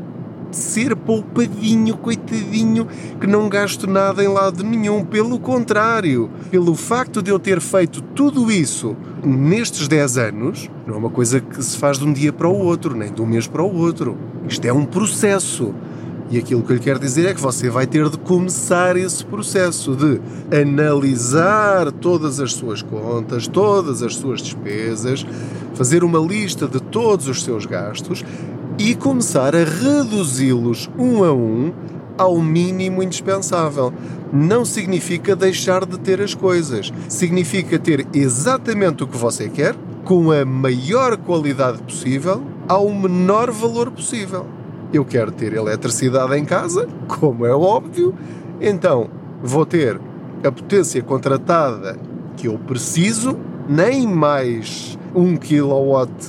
ser 0.55 0.95
poupadinho, 0.97 1.97
coitadinho, 1.97 2.87
que 3.21 3.27
não 3.27 3.49
gasto 3.49 3.87
nada 3.87 4.23
em 4.23 4.29
lado 4.29 4.63
nenhum. 4.65 5.05
Pelo 5.05 5.39
contrário, 5.39 6.31
pelo 6.51 6.75
facto 6.75 7.23
de 7.23 7.31
eu 7.31 7.39
ter 7.39 7.61
feito 7.61 8.01
tudo 8.01 8.51
isso 8.51 8.97
nestes 9.25 9.89
10 9.89 10.19
anos, 10.19 10.71
não 10.87 10.95
é 10.95 10.99
uma 10.99 11.11
coisa 11.11 11.41
que 11.41 11.63
se 11.63 11.77
faz 11.77 11.99
de 11.99 12.05
um 12.05 12.13
dia 12.13 12.33
para 12.33 12.49
o 12.49 12.57
outro, 12.57 12.97
nem 12.97 13.13
de 13.13 13.21
um 13.21 13.27
mês 13.27 13.47
para 13.47 13.63
o 13.63 13.77
outro. 13.77 14.17
Isto 14.49 14.65
é 14.67 14.73
um 14.73 14.85
processo. 14.85 15.75
E 16.31 16.39
aquilo 16.39 16.63
que 16.63 16.73
eu 16.73 16.77
lhe 16.77 16.83
quero 16.83 16.99
dizer 16.99 17.27
é 17.27 17.35
que 17.35 17.41
você 17.41 17.69
vai 17.69 17.87
ter 17.87 18.09
de 18.09 18.17
começar 18.17 18.97
esse 18.97 19.25
processo 19.25 19.95
de 19.95 20.21
analisar 20.57 21.93
todas 21.93 22.41
as 22.41 22.55
suas 22.55 22.81
contas, 22.81 23.47
todas 23.47 24.03
as 24.03 24.17
suas 24.17 24.41
despesas, 24.41 25.25
fazer 25.75 26.03
uma 26.03 26.19
lista 26.19 26.67
de 26.67 26.81
todos 26.81 27.29
os 27.29 27.45
seus 27.45 27.67
gastos 27.67 28.25
e 28.78 28.95
começar 28.95 29.54
a 29.54 29.64
reduzi-los 29.64 30.90
um 30.99 31.23
a 31.25 31.33
um 31.33 31.73
ao 32.19 32.40
mínimo 32.40 33.02
indispensável. 33.02 33.93
Não 34.33 34.64
significa 34.64 35.37
deixar 35.37 35.85
de 35.85 35.99
ter 35.99 36.21
as 36.21 36.35
coisas, 36.35 36.93
significa 37.09 37.78
ter 37.78 38.07
exatamente 38.12 39.04
o 39.04 39.07
que 39.07 39.16
você 39.16 39.49
quer, 39.49 39.75
com 40.04 40.31
a 40.31 40.45
maior 40.45 41.16
qualidade 41.16 41.83
possível, 41.83 42.43
ao 42.69 42.90
menor 42.90 43.50
valor 43.50 43.90
possível. 43.90 44.47
Eu 44.93 45.04
quero 45.04 45.33
ter 45.33 45.54
eletricidade 45.54 46.37
em 46.37 46.45
casa, 46.45 46.88
como 47.09 47.47
é 47.47 47.54
óbvio, 47.54 48.14
então 48.61 49.09
vou 49.43 49.64
ter 49.64 50.00
a 50.45 50.52
potência 50.52 51.02
contratada 51.02 51.97
que 52.37 52.49
eu 52.49 52.59
preciso, 52.59 53.37
nem 53.69 54.07
mais 54.07 54.99
um 55.14 55.37
kilowatt 55.37 56.28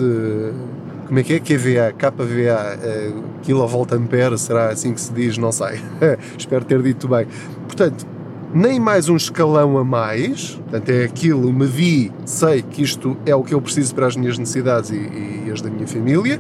como 1.06 1.20
é 1.20 1.24
que 1.24 1.34
é? 1.34 1.40
QVA, 1.40 1.94
KVA, 1.98 2.78
uh, 2.78 3.24
kilovolt 3.44 3.94
ampere, 3.94 4.38
será 4.38 4.70
assim 4.70 4.94
que 4.94 5.02
se 5.02 5.14
diz? 5.14 5.38
Não 5.38 5.52
sei. 5.52 5.80
Espero 6.38 6.66
ter 6.66 6.82
dito 6.82 7.08
bem. 7.08 7.28
Portanto, 7.68 8.06
nem 8.54 8.80
mais 8.80 9.10
um 9.10 9.18
escalão 9.18 9.78
a 9.78 9.84
mais, 9.84 10.56
portanto 10.56 10.90
é 10.90 11.04
aquilo, 11.04 11.52
medi, 11.52 12.12
sei 12.26 12.62
que 12.62 12.82
isto 12.82 13.18
é 13.26 13.36
o 13.36 13.44
que 13.44 13.54
eu 13.54 13.62
preciso 13.62 13.94
para 13.94 14.08
as 14.08 14.16
minhas 14.16 14.38
necessidades 14.38 14.92
e, 14.92 14.96
e 14.96 15.52
as 15.52 15.62
da 15.62 15.70
minha 15.70 15.86
família, 15.86 16.40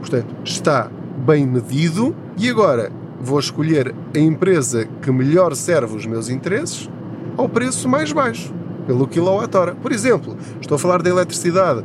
portanto 0.00 0.34
está 0.44 0.90
bem 1.24 1.46
medido 1.46 2.16
e 2.36 2.50
agora 2.50 2.90
vou 3.20 3.38
escolher 3.38 3.94
a 4.12 4.18
empresa 4.18 4.88
que 5.00 5.12
melhor 5.12 5.54
serve 5.54 5.96
os 5.96 6.04
meus 6.04 6.28
interesses 6.28 6.90
ao 7.36 7.48
preço 7.48 7.88
mais 7.88 8.12
baixo, 8.12 8.52
pelo 8.84 9.06
quilowatt-hora. 9.06 9.76
Por 9.76 9.92
exemplo, 9.92 10.36
estou 10.60 10.74
a 10.74 10.78
falar 10.78 11.00
da 11.00 11.10
eletricidade, 11.10 11.84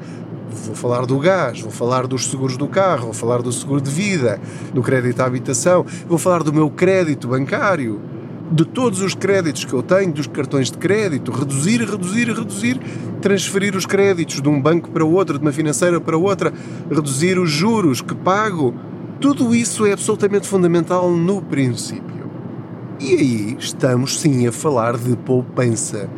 vou 0.49 0.75
falar 0.75 1.05
do 1.05 1.17
gás, 1.19 1.61
vou 1.61 1.71
falar 1.71 2.07
dos 2.07 2.27
seguros 2.29 2.57
do 2.57 2.67
carro, 2.67 3.05
vou 3.05 3.13
falar 3.13 3.41
do 3.41 3.51
seguro 3.51 3.81
de 3.81 3.89
vida, 3.89 4.39
do 4.73 4.81
crédito 4.81 5.19
à 5.21 5.25
habitação, 5.25 5.85
vou 6.07 6.17
falar 6.17 6.43
do 6.43 6.53
meu 6.53 6.69
crédito 6.69 7.27
bancário, 7.27 8.01
de 8.51 8.63
todos 8.63 9.01
os 9.01 9.13
créditos 9.13 9.65
que 9.65 9.73
eu 9.73 9.83
tenho, 9.83 10.11
dos 10.11 10.27
cartões 10.27 10.71
de 10.71 10.77
crédito, 10.77 11.31
reduzir, 11.31 11.81
reduzir, 11.81 12.27
reduzir, 12.27 12.79
transferir 13.21 13.75
os 13.75 13.85
créditos 13.85 14.41
de 14.41 14.47
um 14.47 14.61
banco 14.61 14.89
para 14.89 15.03
outro, 15.03 15.37
de 15.37 15.43
uma 15.43 15.51
financeira 15.51 15.99
para 15.99 16.17
outra, 16.17 16.53
reduzir 16.89 17.37
os 17.37 17.49
juros 17.49 18.01
que 18.01 18.15
pago. 18.15 18.73
Tudo 19.19 19.53
isso 19.53 19.85
é 19.85 19.91
absolutamente 19.91 20.47
fundamental 20.47 21.11
no 21.11 21.41
princípio. 21.41 22.17
E 22.99 23.13
aí 23.13 23.57
estamos 23.59 24.19
sim 24.19 24.47
a 24.47 24.51
falar 24.51 24.97
de 24.97 25.15
poupança 25.17 26.09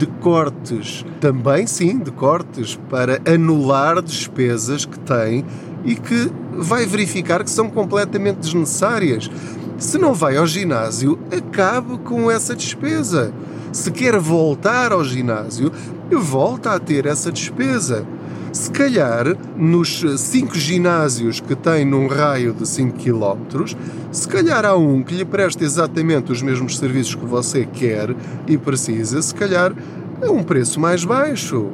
de 0.00 0.06
cortes, 0.06 1.04
também 1.20 1.66
sim, 1.66 1.98
de 1.98 2.10
cortes, 2.10 2.74
para 2.88 3.20
anular 3.30 4.00
despesas 4.00 4.86
que 4.86 4.98
tem 4.98 5.44
e 5.84 5.94
que 5.94 6.32
vai 6.54 6.86
verificar 6.86 7.44
que 7.44 7.50
são 7.50 7.68
completamente 7.68 8.38
desnecessárias. 8.38 9.30
Se 9.76 9.98
não 9.98 10.14
vai 10.14 10.38
ao 10.38 10.46
ginásio, 10.46 11.18
acabe 11.30 11.98
com 11.98 12.30
essa 12.30 12.56
despesa. 12.56 13.30
Se 13.74 13.90
quer 13.90 14.18
voltar 14.18 14.90
ao 14.90 15.04
ginásio, 15.04 15.70
volta 16.10 16.70
a 16.72 16.78
ter 16.78 17.04
essa 17.04 17.30
despesa. 17.30 18.06
Se 18.52 18.68
calhar, 18.68 19.36
nos 19.56 20.00
cinco 20.18 20.56
ginásios 20.56 21.38
que 21.38 21.54
tem 21.54 21.84
num 21.84 22.08
raio 22.08 22.52
de 22.52 22.66
5 22.66 22.98
km, 22.98 23.64
se 24.10 24.26
calhar 24.26 24.64
há 24.64 24.74
um 24.74 25.04
que 25.04 25.14
lhe 25.14 25.24
presta 25.24 25.62
exatamente 25.62 26.32
os 26.32 26.42
mesmos 26.42 26.76
serviços 26.76 27.14
que 27.14 27.24
você 27.24 27.64
quer 27.64 28.12
e 28.48 28.58
precisa, 28.58 29.22
se 29.22 29.32
calhar 29.32 29.72
a 30.20 30.30
um 30.32 30.42
preço 30.42 30.80
mais 30.80 31.04
baixo. 31.04 31.70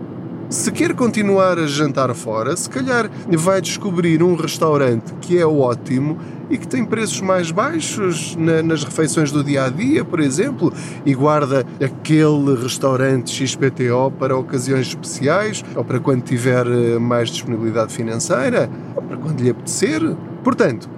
Se 0.49 0.71
quer 0.71 0.95
continuar 0.95 1.59
a 1.59 1.67
jantar 1.67 2.15
fora, 2.15 2.57
se 2.57 2.71
calhar 2.71 3.11
vai 3.31 3.61
descobrir 3.61 4.23
um 4.23 4.37
restaurante 4.37 5.13
que 5.21 5.37
é 5.37 5.45
ótimo 5.45 6.19
e 6.49 6.57
que 6.57 6.69
tem 6.69 6.85
preços 6.85 7.21
mais 7.21 7.51
baixos 7.51 8.37
na, 8.37 8.63
nas 8.63 8.85
refeições 8.85 9.33
do 9.33 9.43
dia 9.43 9.65
a 9.65 9.69
dia, 9.69 10.05
por 10.05 10.21
exemplo, 10.21 10.73
e 11.05 11.13
guarda 11.15 11.67
aquele 11.85 12.55
restaurante 12.55 13.31
XPTO 13.31 14.13
para 14.17 14.37
ocasiões 14.37 14.87
especiais 14.87 15.65
ou 15.75 15.85
para 15.85 15.99
quando 15.99 16.23
tiver 16.23 16.65
eh, 16.69 16.97
mais 17.01 17.31
disponibilidade 17.31 17.93
financeira 17.93 18.71
ou 18.95 19.03
para 19.03 19.17
quando 19.17 19.41
lhe 19.41 19.51
apetecer. 19.51 20.01
Portanto, 20.45 20.89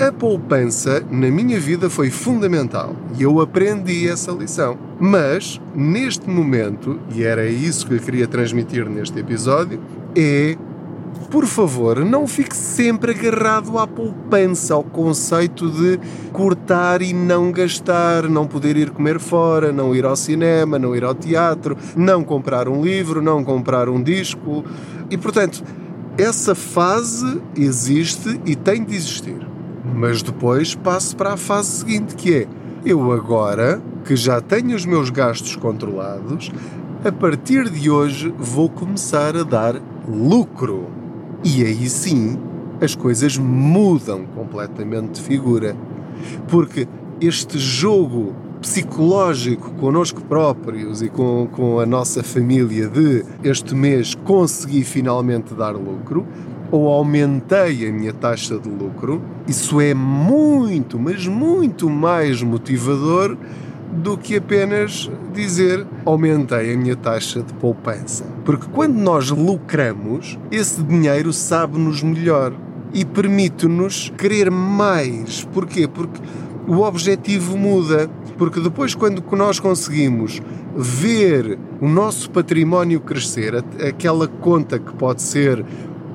a 0.00 0.10
poupança 0.10 1.04
na 1.10 1.30
minha 1.30 1.58
vida 1.60 1.88
foi 1.88 2.10
fundamental 2.10 2.96
e 3.16 3.22
eu 3.22 3.40
aprendi 3.40 4.08
essa 4.08 4.32
lição. 4.32 4.76
Mas, 4.98 5.60
neste 5.74 6.28
momento, 6.28 6.98
e 7.14 7.22
era 7.22 7.46
isso 7.46 7.86
que 7.86 7.94
eu 7.94 8.00
queria 8.00 8.26
transmitir 8.26 8.88
neste 8.88 9.18
episódio, 9.18 9.80
é 10.16 10.56
por 11.30 11.46
favor, 11.46 12.04
não 12.04 12.28
fique 12.28 12.56
sempre 12.56 13.12
agarrado 13.12 13.76
à 13.78 13.86
poupança, 13.86 14.74
ao 14.74 14.84
conceito 14.84 15.68
de 15.68 15.98
cortar 16.32 17.02
e 17.02 17.12
não 17.12 17.50
gastar, 17.50 18.28
não 18.28 18.46
poder 18.46 18.76
ir 18.76 18.90
comer 18.90 19.18
fora, 19.18 19.72
não 19.72 19.94
ir 19.94 20.04
ao 20.04 20.14
cinema, 20.14 20.78
não 20.78 20.94
ir 20.94 21.02
ao 21.02 21.14
teatro, 21.14 21.76
não 21.96 22.22
comprar 22.22 22.68
um 22.68 22.82
livro, 22.82 23.20
não 23.20 23.42
comprar 23.42 23.88
um 23.88 24.00
disco. 24.00 24.64
E 25.10 25.16
portanto, 25.16 25.64
essa 26.16 26.54
fase 26.54 27.42
existe 27.56 28.40
e 28.46 28.54
tem 28.54 28.84
de 28.84 28.94
existir. 28.94 29.53
Mas 29.94 30.22
depois 30.22 30.74
passo 30.74 31.16
para 31.16 31.34
a 31.34 31.36
fase 31.36 31.70
seguinte, 31.70 32.16
que 32.16 32.34
é 32.34 32.48
eu 32.84 33.12
agora 33.12 33.80
que 34.04 34.16
já 34.16 34.40
tenho 34.40 34.74
os 34.76 34.84
meus 34.84 35.08
gastos 35.08 35.56
controlados, 35.56 36.50
a 37.04 37.12
partir 37.12 37.70
de 37.70 37.88
hoje 37.88 38.34
vou 38.36 38.68
começar 38.68 39.36
a 39.36 39.42
dar 39.42 39.80
lucro. 40.08 40.88
E 41.44 41.62
aí 41.62 41.88
sim 41.88 42.38
as 42.80 42.94
coisas 42.94 43.38
mudam 43.38 44.26
completamente 44.34 45.12
de 45.12 45.22
figura. 45.22 45.76
Porque 46.48 46.88
este 47.20 47.58
jogo 47.58 48.34
psicológico 48.60 49.70
connosco 49.74 50.22
próprios 50.22 51.02
e 51.02 51.08
com, 51.08 51.46
com 51.52 51.78
a 51.78 51.86
nossa 51.86 52.22
família 52.22 52.88
de 52.88 53.24
este 53.42 53.74
mês 53.74 54.14
conseguir 54.14 54.84
finalmente 54.84 55.54
dar 55.54 55.72
lucro 55.72 56.26
ou 56.74 56.88
aumentei 56.88 57.88
a 57.88 57.92
minha 57.92 58.12
taxa 58.12 58.58
de 58.58 58.68
lucro, 58.68 59.22
isso 59.46 59.80
é 59.80 59.94
muito, 59.94 60.98
mas 60.98 61.24
muito 61.24 61.88
mais 61.88 62.42
motivador 62.42 63.36
do 63.92 64.18
que 64.18 64.38
apenas 64.38 65.08
dizer 65.32 65.86
aumentei 66.04 66.74
a 66.74 66.76
minha 66.76 66.96
taxa 66.96 67.42
de 67.42 67.54
poupança. 67.54 68.24
Porque 68.44 68.66
quando 68.72 68.96
nós 68.96 69.30
lucramos, 69.30 70.36
esse 70.50 70.82
dinheiro 70.82 71.32
sabe-nos 71.32 72.02
melhor 72.02 72.52
e 72.92 73.04
permite-nos 73.04 74.12
querer 74.18 74.50
mais. 74.50 75.44
Porquê? 75.44 75.86
Porque 75.86 76.20
o 76.66 76.80
objetivo 76.80 77.56
muda. 77.56 78.10
Porque 78.36 78.58
depois, 78.58 78.96
quando 78.96 79.22
nós 79.36 79.60
conseguimos 79.60 80.42
ver 80.76 81.56
o 81.80 81.88
nosso 81.88 82.28
património 82.32 82.98
crescer, 82.98 83.64
aquela 83.88 84.26
conta 84.26 84.76
que 84.76 84.92
pode 84.96 85.22
ser 85.22 85.64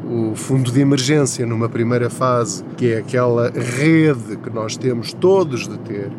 o 0.09 0.35
fundo 0.35 0.71
de 0.71 0.81
emergência 0.81 1.45
numa 1.45 1.69
primeira 1.69 2.09
fase, 2.09 2.63
que 2.75 2.93
é 2.93 2.97
aquela 2.97 3.51
rede 3.51 4.37
que 4.37 4.49
nós 4.49 4.75
temos 4.75 5.13
todos 5.13 5.67
de 5.67 5.77
ter, 5.79 6.11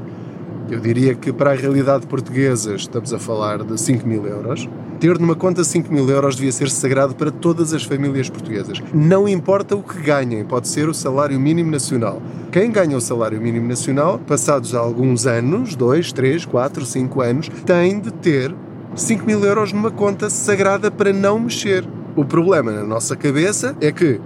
eu 0.70 0.78
diria 0.78 1.16
que 1.16 1.32
para 1.32 1.50
a 1.50 1.54
realidade 1.54 2.06
portuguesa 2.06 2.76
estamos 2.76 3.12
a 3.12 3.18
falar 3.18 3.64
de 3.64 3.76
5 3.78 4.06
mil 4.06 4.24
euros. 4.24 4.68
Ter 5.00 5.18
numa 5.18 5.34
conta 5.34 5.64
5 5.64 5.92
mil 5.92 6.08
euros 6.08 6.36
devia 6.36 6.52
ser 6.52 6.70
sagrado 6.70 7.16
para 7.16 7.32
todas 7.32 7.74
as 7.74 7.82
famílias 7.82 8.30
portuguesas. 8.30 8.80
Não 8.94 9.28
importa 9.28 9.74
o 9.74 9.82
que 9.82 10.00
ganhem, 10.00 10.44
pode 10.44 10.68
ser 10.68 10.88
o 10.88 10.94
salário 10.94 11.40
mínimo 11.40 11.72
nacional. 11.72 12.22
Quem 12.52 12.70
ganha 12.70 12.96
o 12.96 13.00
salário 13.00 13.40
mínimo 13.40 13.66
nacional, 13.66 14.20
passados 14.24 14.72
alguns 14.72 15.26
anos, 15.26 15.74
2, 15.74 16.12
3, 16.12 16.44
4, 16.44 16.86
5 16.86 17.20
anos, 17.20 17.48
tem 17.66 17.98
de 17.98 18.12
ter 18.12 18.54
5 18.94 19.26
mil 19.26 19.42
euros 19.44 19.72
numa 19.72 19.90
conta 19.90 20.30
sagrada 20.30 20.88
para 20.88 21.12
não 21.12 21.40
mexer. 21.40 21.84
O 22.16 22.24
problema 22.24 22.72
na 22.72 22.82
nossa 22.82 23.14
cabeça 23.14 23.76
é 23.80 23.92
que, 23.92 24.20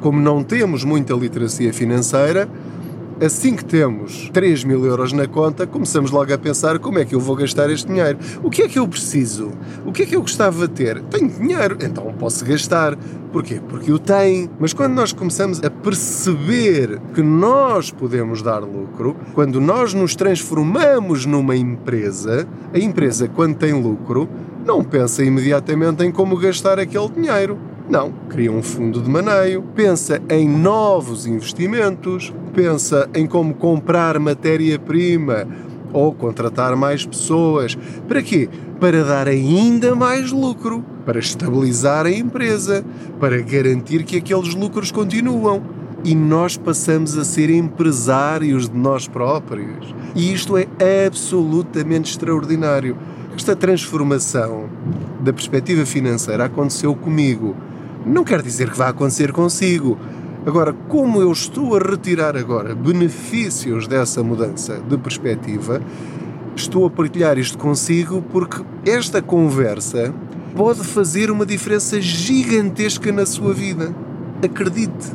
como 0.00 0.18
não 0.20 0.42
temos 0.42 0.84
muita 0.84 1.12
literacia 1.12 1.72
financeira, 1.72 2.48
assim 3.20 3.54
que 3.54 3.64
temos 3.64 4.30
3 4.32 4.64
mil 4.64 4.84
euros 4.86 5.12
na 5.12 5.26
conta, 5.26 5.66
começamos 5.66 6.10
logo 6.10 6.32
a 6.32 6.38
pensar 6.38 6.78
como 6.78 6.98
é 6.98 7.04
que 7.04 7.14
eu 7.14 7.20
vou 7.20 7.36
gastar 7.36 7.68
este 7.70 7.88
dinheiro. 7.88 8.18
O 8.42 8.50
que 8.50 8.62
é 8.62 8.68
que 8.68 8.78
eu 8.78 8.88
preciso? 8.88 9.52
O 9.84 9.92
que 9.92 10.02
é 10.02 10.06
que 10.06 10.16
eu 10.16 10.22
gostava 10.22 10.66
de 10.66 10.72
ter? 10.72 11.02
Tenho 11.02 11.28
dinheiro, 11.28 11.76
então 11.82 12.12
posso 12.18 12.42
gastar. 12.44 12.96
Porquê? 13.32 13.60
Porque 13.68 13.92
o 13.92 13.98
tenho. 13.98 14.48
Mas 14.58 14.72
quando 14.72 14.94
nós 14.94 15.12
começamos 15.12 15.62
a 15.62 15.68
perceber 15.68 16.98
que 17.14 17.22
nós 17.22 17.90
podemos 17.90 18.40
dar 18.40 18.60
lucro, 18.60 19.14
quando 19.34 19.60
nós 19.60 19.92
nos 19.92 20.14
transformamos 20.14 21.26
numa 21.26 21.54
empresa, 21.54 22.48
a 22.72 22.78
empresa, 22.78 23.28
quando 23.28 23.56
tem 23.56 23.74
lucro, 23.74 24.26
não 24.66 24.82
pensa 24.82 25.24
imediatamente 25.24 26.04
em 26.04 26.10
como 26.10 26.36
gastar 26.36 26.78
aquele 26.80 27.08
dinheiro 27.08 27.56
Não, 27.88 28.12
cria 28.28 28.50
um 28.50 28.62
fundo 28.64 29.00
de 29.00 29.08
maneio, 29.08 29.62
pensa 29.76 30.20
em 30.28 30.48
novos 30.48 31.24
investimentos, 31.24 32.34
pensa 32.52 33.08
em 33.14 33.28
como 33.28 33.54
comprar 33.54 34.18
matéria-prima 34.18 35.46
ou 35.92 36.12
contratar 36.12 36.74
mais 36.74 37.06
pessoas. 37.06 37.78
Para 38.08 38.20
quê? 38.22 38.48
Para 38.80 39.04
dar 39.04 39.28
ainda 39.28 39.94
mais 39.94 40.32
lucro, 40.32 40.84
para 41.04 41.20
estabilizar 41.20 42.04
a 42.04 42.10
empresa, 42.10 42.84
para 43.20 43.40
garantir 43.40 44.02
que 44.02 44.16
aqueles 44.16 44.52
lucros 44.52 44.90
continuam. 44.90 45.62
E 46.04 46.14
nós 46.14 46.56
passamos 46.56 47.16
a 47.16 47.24
ser 47.24 47.50
empresários 47.50 48.68
de 48.68 48.76
nós 48.76 49.08
próprios. 49.08 49.94
E 50.14 50.32
isto 50.32 50.56
é 50.56 51.06
absolutamente 51.06 52.10
extraordinário. 52.10 52.96
Esta 53.36 53.54
transformação 53.54 54.66
da 55.20 55.30
perspectiva 55.30 55.84
financeira 55.84 56.46
aconteceu 56.46 56.94
comigo. 56.94 57.54
Não 58.04 58.24
quer 58.24 58.40
dizer 58.40 58.70
que 58.70 58.78
vai 58.78 58.88
acontecer 58.88 59.30
consigo. 59.30 59.98
Agora, 60.46 60.72
como 60.88 61.20
eu 61.20 61.30
estou 61.30 61.76
a 61.76 61.78
retirar 61.78 62.34
agora 62.34 62.74
benefícios 62.74 63.86
dessa 63.86 64.22
mudança 64.22 64.80
de 64.88 64.96
perspectiva, 64.96 65.82
estou 66.56 66.86
a 66.86 66.90
partilhar 66.90 67.36
isto 67.36 67.58
consigo 67.58 68.22
porque 68.22 68.64
esta 68.86 69.20
conversa 69.20 70.14
pode 70.56 70.82
fazer 70.82 71.30
uma 71.30 71.44
diferença 71.44 72.00
gigantesca 72.00 73.12
na 73.12 73.26
sua 73.26 73.52
vida. 73.52 73.94
Acredite, 74.42 75.12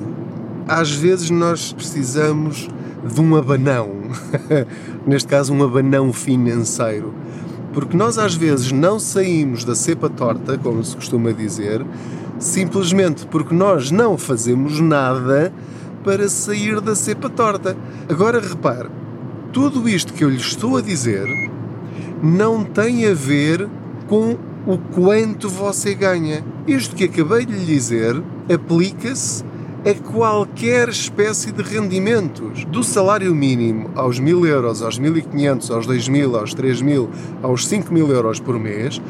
às 0.68 0.92
vezes 0.92 1.32
nós 1.32 1.74
precisamos 1.74 2.70
de 3.04 3.20
um 3.20 3.36
abanão, 3.36 3.90
neste 5.08 5.28
caso, 5.28 5.52
um 5.52 5.64
abanão 5.64 6.14
financeiro 6.14 7.16
porque 7.74 7.96
nós 7.96 8.18
às 8.18 8.36
vezes 8.36 8.72
não 8.72 9.00
saímos 9.00 9.64
da 9.64 9.76
cepa 9.76 10.10
torta, 10.10 10.58
como 10.58 10.84
se 10.84 10.96
costuma 10.96 11.32
dizer, 11.32 11.86
simplesmente 12.40 13.26
porque 13.28 13.54
nós 13.54 13.92
não 13.92 14.18
fazemos 14.18 14.80
nada 14.80 15.54
para 16.04 16.28
sair 16.28 16.82
da 16.82 16.96
cepa 16.96 17.30
torta. 17.30 17.78
Agora 18.10 18.40
repare, 18.40 18.90
tudo 19.54 19.88
isto 19.88 20.14
que 20.14 20.24
eu 20.24 20.30
lhe 20.30 20.38
estou 20.38 20.78
a 20.78 20.82
dizer 20.82 21.26
não 22.22 22.64
tem 22.64 23.08
a 23.08 23.14
ver 23.14 23.68
com 24.08 24.38
o 24.66 24.78
quanto 24.78 25.50
você 25.50 25.94
ganha. 25.96 26.44
Isto 26.68 26.96
que 26.96 27.06
acabei 27.06 27.46
de 27.46 27.54
lhe 27.54 27.66
dizer 27.66 28.22
aplica-se 28.54 29.44
a 29.84 30.12
qualquer 30.12 30.90
espécie 30.90 31.52
de 31.52 31.64
rendimentos. 31.64 32.66
Do 32.66 32.84
salário 32.84 33.34
mínimo 33.34 33.90
aos 33.96 34.20
1000 34.20 34.46
euros, 34.46 34.84
aos 34.84 35.00
1500, 35.00 35.72
aos 35.72 35.88
2000, 35.88 36.38
aos 36.38 36.54
3000, 36.54 37.10
aos 37.42 37.66
5000 37.68 38.12
euros 38.12 38.40
por 38.40 38.60
mês, 38.60 39.02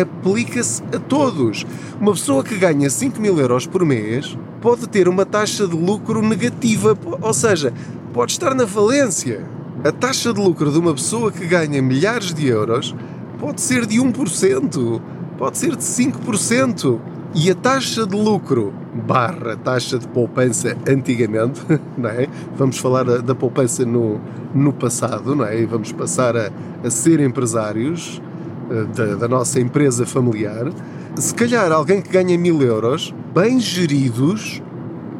aplica-se 0.00 0.82
a 0.94 1.00
todos. 1.00 1.66
Uma 2.00 2.12
pessoa 2.12 2.44
que 2.44 2.56
ganha 2.56 2.88
5000 2.88 3.40
euros 3.40 3.66
por 3.66 3.84
mês 3.84 4.38
pode 4.60 4.88
ter 4.88 5.08
uma 5.08 5.26
taxa 5.26 5.66
de 5.66 5.74
lucro 5.74 6.22
negativa, 6.22 6.96
ou 7.20 7.34
seja, 7.34 7.74
pode 8.12 8.30
estar 8.30 8.54
na 8.54 8.68
falência. 8.68 9.44
A 9.82 9.90
taxa 9.90 10.32
de 10.32 10.40
lucro 10.40 10.70
de 10.70 10.78
uma 10.78 10.94
pessoa 10.94 11.32
que 11.32 11.44
ganha 11.44 11.82
milhares 11.82 12.32
de 12.32 12.46
euros 12.46 12.94
pode 13.40 13.60
ser 13.60 13.84
de 13.84 13.98
1%, 13.98 15.00
pode 15.36 15.58
ser 15.58 15.74
de 15.74 15.82
5%. 15.82 17.00
E 17.34 17.50
a 17.50 17.54
taxa 17.54 18.06
de 18.06 18.14
lucro 18.16 18.72
barra 18.94 19.56
taxa 19.56 19.98
de 19.98 20.08
poupança 20.08 20.76
antigamente, 20.88 21.60
não 21.96 22.10
é? 22.10 22.28
Vamos 22.56 22.78
falar 22.78 23.04
da, 23.04 23.34
poupança 23.34 23.84
no, 23.84 24.20
no 24.54 24.72
passado, 24.72 25.34
não 25.34 25.44
é? 25.44 25.60
E 25.60 25.66
vamos 25.66 25.92
passar 25.92 26.36
a, 26.36 26.50
a 26.84 26.90
ser 26.90 27.20
empresários 27.20 28.20
eh, 28.70 28.84
da, 28.94 29.14
da, 29.16 29.28
nossa 29.28 29.60
empresa 29.60 30.04
familiar. 30.04 30.70
Se 31.16 31.34
calhar 31.34 31.70
alguém 31.72 32.00
que 32.02 32.10
ganha 32.10 32.36
mil 32.36 32.60
euros, 32.62 33.14
bem 33.34 33.60
geridos, 33.60 34.62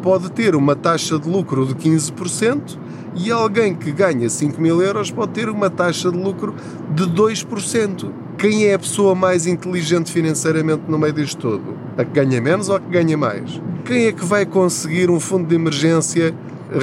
pode 0.02 0.30
ter 0.32 0.54
uma 0.54 0.74
taxa 0.74 1.18
de 1.18 1.28
lucro 1.28 1.66
de 1.66 1.74
15% 1.74 2.78
e 3.14 3.30
alguém 3.30 3.74
que 3.74 3.90
ganha 3.90 4.28
5 4.28 4.60
mil 4.60 4.80
euros 4.80 5.10
pode 5.10 5.32
ter 5.32 5.48
uma 5.48 5.68
taxa 5.68 6.10
de 6.10 6.16
lucro 6.16 6.54
de 6.94 7.04
2%. 7.04 8.10
Quem 8.40 8.64
é 8.64 8.72
a 8.72 8.78
pessoa 8.78 9.14
mais 9.14 9.46
inteligente 9.46 10.10
financeiramente 10.10 10.84
no 10.88 10.98
meio 10.98 11.12
disto 11.12 11.36
tudo? 11.36 11.76
A 11.98 12.06
que 12.06 12.12
ganha 12.12 12.40
menos 12.40 12.70
ou 12.70 12.76
a 12.76 12.80
que 12.80 12.88
ganha 12.88 13.14
mais? 13.14 13.60
Quem 13.84 14.06
é 14.06 14.12
que 14.12 14.24
vai 14.24 14.46
conseguir 14.46 15.10
um 15.10 15.20
fundo 15.20 15.46
de 15.46 15.54
emergência 15.54 16.34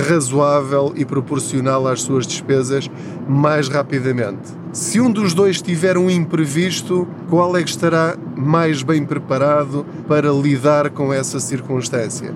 razoável 0.07 0.93
e 0.95 1.03
proporcional 1.03 1.87
às 1.87 2.03
suas 2.03 2.27
despesas 2.27 2.87
mais 3.27 3.69
rapidamente? 3.69 4.51
Se 4.71 5.01
um 5.01 5.09
dos 5.09 5.33
dois 5.33 5.59
tiver 5.59 5.97
um 5.97 6.11
imprevisto, 6.11 7.07
qual 7.27 7.57
é 7.57 7.63
que 7.63 7.71
estará 7.71 8.15
mais 8.35 8.83
bem 8.83 9.03
preparado 9.03 9.83
para 10.07 10.29
lidar 10.29 10.91
com 10.91 11.11
essa 11.11 11.39
circunstância? 11.39 12.35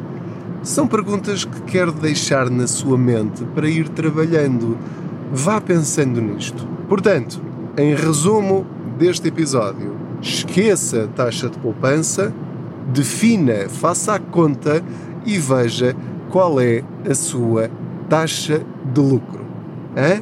São 0.64 0.88
perguntas 0.88 1.46
que 1.46 1.62
quero 1.62 1.92
deixar 1.92 2.50
na 2.50 2.66
sua 2.66 2.98
mente 2.98 3.46
para 3.54 3.70
ir 3.70 3.88
trabalhando. 3.90 4.76
Vá 5.32 5.62
pensando 5.62 6.20
nisto. 6.20 6.68
Portanto, 6.90 7.40
em 7.78 7.94
resumo, 7.94 8.66
deste 9.02 9.30
episódio. 9.30 9.96
Esqueça 10.22 11.06
a 11.06 11.08
taxa 11.08 11.50
de 11.50 11.58
poupança, 11.58 12.32
defina, 12.94 13.68
faça 13.68 14.14
a 14.14 14.20
conta 14.20 14.84
e 15.26 15.40
veja 15.40 15.96
qual 16.30 16.62
é 16.62 16.84
a 17.10 17.16
sua 17.16 17.72
taxa 18.08 18.62
de 18.94 19.02
lucro. 19.02 19.44
Hã? 19.98 20.22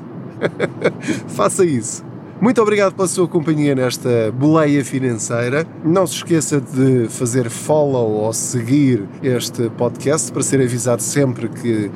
faça 1.27 1.65
isso. 1.65 2.05
Muito 2.39 2.61
obrigado 2.61 2.95
pela 2.95 3.09
sua 3.09 3.27
companhia 3.27 3.75
nesta 3.75 4.31
boleia 4.31 4.83
financeira. 4.85 5.67
Não 5.83 6.07
se 6.07 6.15
esqueça 6.15 6.61
de 6.61 7.09
fazer 7.09 7.49
follow 7.49 8.11
ou 8.11 8.31
seguir 8.31 9.03
este 9.21 9.69
podcast 9.71 10.31
para 10.31 10.41
ser 10.41 10.61
avisado 10.61 11.01
sempre 11.01 11.49
que 11.49 11.91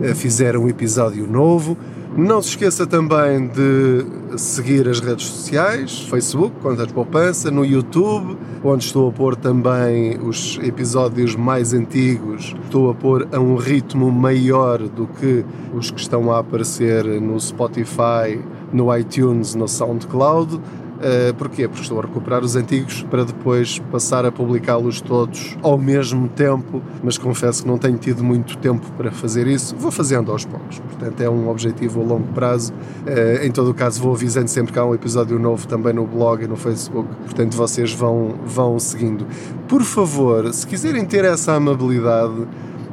eh, 0.00 0.14
fizer 0.14 0.56
um 0.56 0.68
episódio 0.68 1.26
novo. 1.26 1.76
Não 2.18 2.42
se 2.42 2.48
esqueça 2.48 2.84
também 2.84 3.46
de 3.46 4.36
seguir 4.36 4.88
as 4.88 4.98
redes 4.98 5.24
sociais, 5.24 6.00
Facebook, 6.00 6.56
Conta 6.60 6.84
de 6.84 6.92
Poupança, 6.92 7.48
no 7.48 7.64
YouTube, 7.64 8.36
onde 8.64 8.86
estou 8.86 9.08
a 9.08 9.12
pôr 9.12 9.36
também 9.36 10.18
os 10.18 10.58
episódios 10.64 11.36
mais 11.36 11.72
antigos. 11.72 12.56
Estou 12.64 12.90
a 12.90 12.94
pôr 12.94 13.28
a 13.32 13.38
um 13.38 13.54
ritmo 13.54 14.10
maior 14.10 14.78
do 14.80 15.06
que 15.06 15.44
os 15.72 15.92
que 15.92 16.00
estão 16.00 16.32
a 16.32 16.40
aparecer 16.40 17.04
no 17.20 17.38
Spotify, 17.38 18.42
no 18.72 18.92
iTunes, 18.96 19.54
no 19.54 19.68
SoundCloud. 19.68 20.60
Uh, 20.98 21.32
porquê? 21.34 21.68
Porque 21.68 21.82
estou 21.82 22.00
a 22.00 22.02
recuperar 22.02 22.42
os 22.42 22.56
antigos 22.56 23.02
para 23.08 23.24
depois 23.24 23.78
passar 23.90 24.26
a 24.26 24.32
publicá-los 24.32 25.00
todos 25.00 25.56
ao 25.62 25.78
mesmo 25.78 26.28
tempo, 26.28 26.82
mas 27.04 27.16
confesso 27.16 27.62
que 27.62 27.68
não 27.68 27.78
tenho 27.78 27.96
tido 27.98 28.24
muito 28.24 28.58
tempo 28.58 28.84
para 28.96 29.12
fazer 29.12 29.46
isso. 29.46 29.76
Vou 29.76 29.92
fazendo 29.92 30.32
aos 30.32 30.44
poucos, 30.44 30.80
portanto 30.80 31.20
é 31.20 31.30
um 31.30 31.48
objetivo 31.48 32.00
a 32.00 32.04
longo 32.04 32.26
prazo. 32.32 32.72
Uh, 32.72 33.44
em 33.44 33.52
todo 33.52 33.70
o 33.70 33.74
caso, 33.74 34.02
vou 34.02 34.12
avisando 34.12 34.48
sempre 34.48 34.72
que 34.72 34.78
há 34.78 34.84
um 34.84 34.92
episódio 34.92 35.38
novo 35.38 35.68
também 35.68 35.92
no 35.92 36.04
blog 36.04 36.42
e 36.42 36.48
no 36.48 36.56
Facebook, 36.56 37.08
portanto 37.24 37.56
vocês 37.56 37.92
vão, 37.92 38.34
vão 38.44 38.76
seguindo. 38.80 39.24
Por 39.68 39.84
favor, 39.84 40.52
se 40.52 40.66
quiserem 40.66 41.04
ter 41.04 41.24
essa 41.24 41.52
amabilidade, 41.52 42.44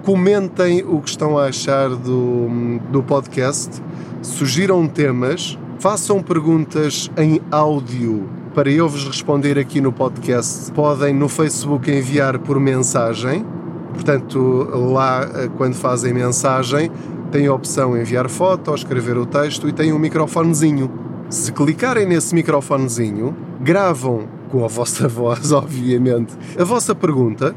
comentem 0.04 0.84
o 0.88 1.02
que 1.02 1.10
estão 1.10 1.40
a 1.40 1.46
achar 1.46 1.90
do, 1.90 2.80
do 2.92 3.02
podcast, 3.02 3.82
sugiram 4.22 4.88
temas 4.88 5.58
Façam 5.86 6.20
perguntas 6.20 7.12
em 7.16 7.40
áudio 7.52 8.28
para 8.56 8.72
eu 8.72 8.90
vos 8.90 9.06
responder 9.06 9.60
aqui 9.60 9.80
no 9.80 9.94
podcast. 9.94 10.72
Podem 10.72 11.14
no 11.14 11.30
Facebook 11.30 11.92
enviar 11.92 12.40
por 12.40 12.60
mensagem. 12.60 13.46
Portanto, 13.94 14.68
lá 14.74 15.30
eh, 15.36 15.48
quando 15.56 15.76
fazem 15.76 16.12
mensagem, 16.12 16.90
tem 17.32 17.46
a 17.46 17.54
opção 17.54 17.96
enviar 17.96 18.28
foto, 18.32 18.74
escrever 18.74 19.16
o 19.16 19.28
texto 19.28 19.70
e 19.70 19.72
tem 19.72 19.94
um 19.94 20.00
microfonezinho. 20.00 20.92
Se 21.30 21.52
clicarem 21.52 22.08
nesse 22.08 22.34
microfonezinho, 22.34 23.38
gravam 23.62 24.28
com 24.50 24.66
a 24.66 24.68
vossa 24.68 25.06
voz, 25.08 25.52
obviamente, 25.52 26.34
a 26.60 26.64
vossa 26.64 26.96
pergunta. 26.96 27.56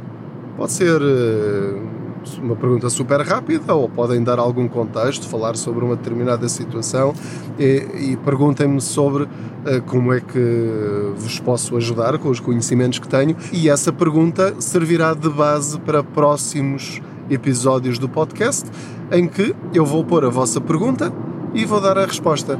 Pode 0.54 0.72
ser 0.72 1.00
eh, 1.00 1.80
uma 2.36 2.54
pergunta 2.54 2.90
super 2.90 3.20
rápida 3.22 3.74
ou 3.74 3.88
podem 3.88 4.22
dar 4.22 4.38
algum 4.38 4.68
contexto, 4.68 5.26
falar 5.26 5.56
sobre 5.56 5.84
uma 5.84 5.96
determinada 5.96 6.48
situação 6.48 7.14
e, 7.58 8.12
e 8.12 8.18
perguntem-me 8.24 8.80
sobre 8.80 9.24
uh, 9.24 9.28
como 9.86 10.12
é 10.12 10.20
que 10.20 11.12
vos 11.16 11.40
posso 11.40 11.76
ajudar 11.76 12.18
com 12.18 12.28
os 12.28 12.40
conhecimentos 12.40 12.98
que 12.98 13.08
tenho 13.08 13.36
e 13.52 13.68
essa 13.68 13.92
pergunta 13.92 14.54
servirá 14.58 15.14
de 15.14 15.28
base 15.28 15.78
para 15.80 16.02
próximos 16.02 17.00
episódios 17.30 17.98
do 17.98 18.08
podcast 18.08 18.70
em 19.10 19.26
que 19.26 19.54
eu 19.72 19.86
vou 19.86 20.04
pôr 20.04 20.24
a 20.24 20.28
vossa 20.28 20.60
pergunta 20.60 21.12
e 21.54 21.64
vou 21.64 21.80
dar 21.80 21.96
a 21.96 22.04
resposta 22.04 22.58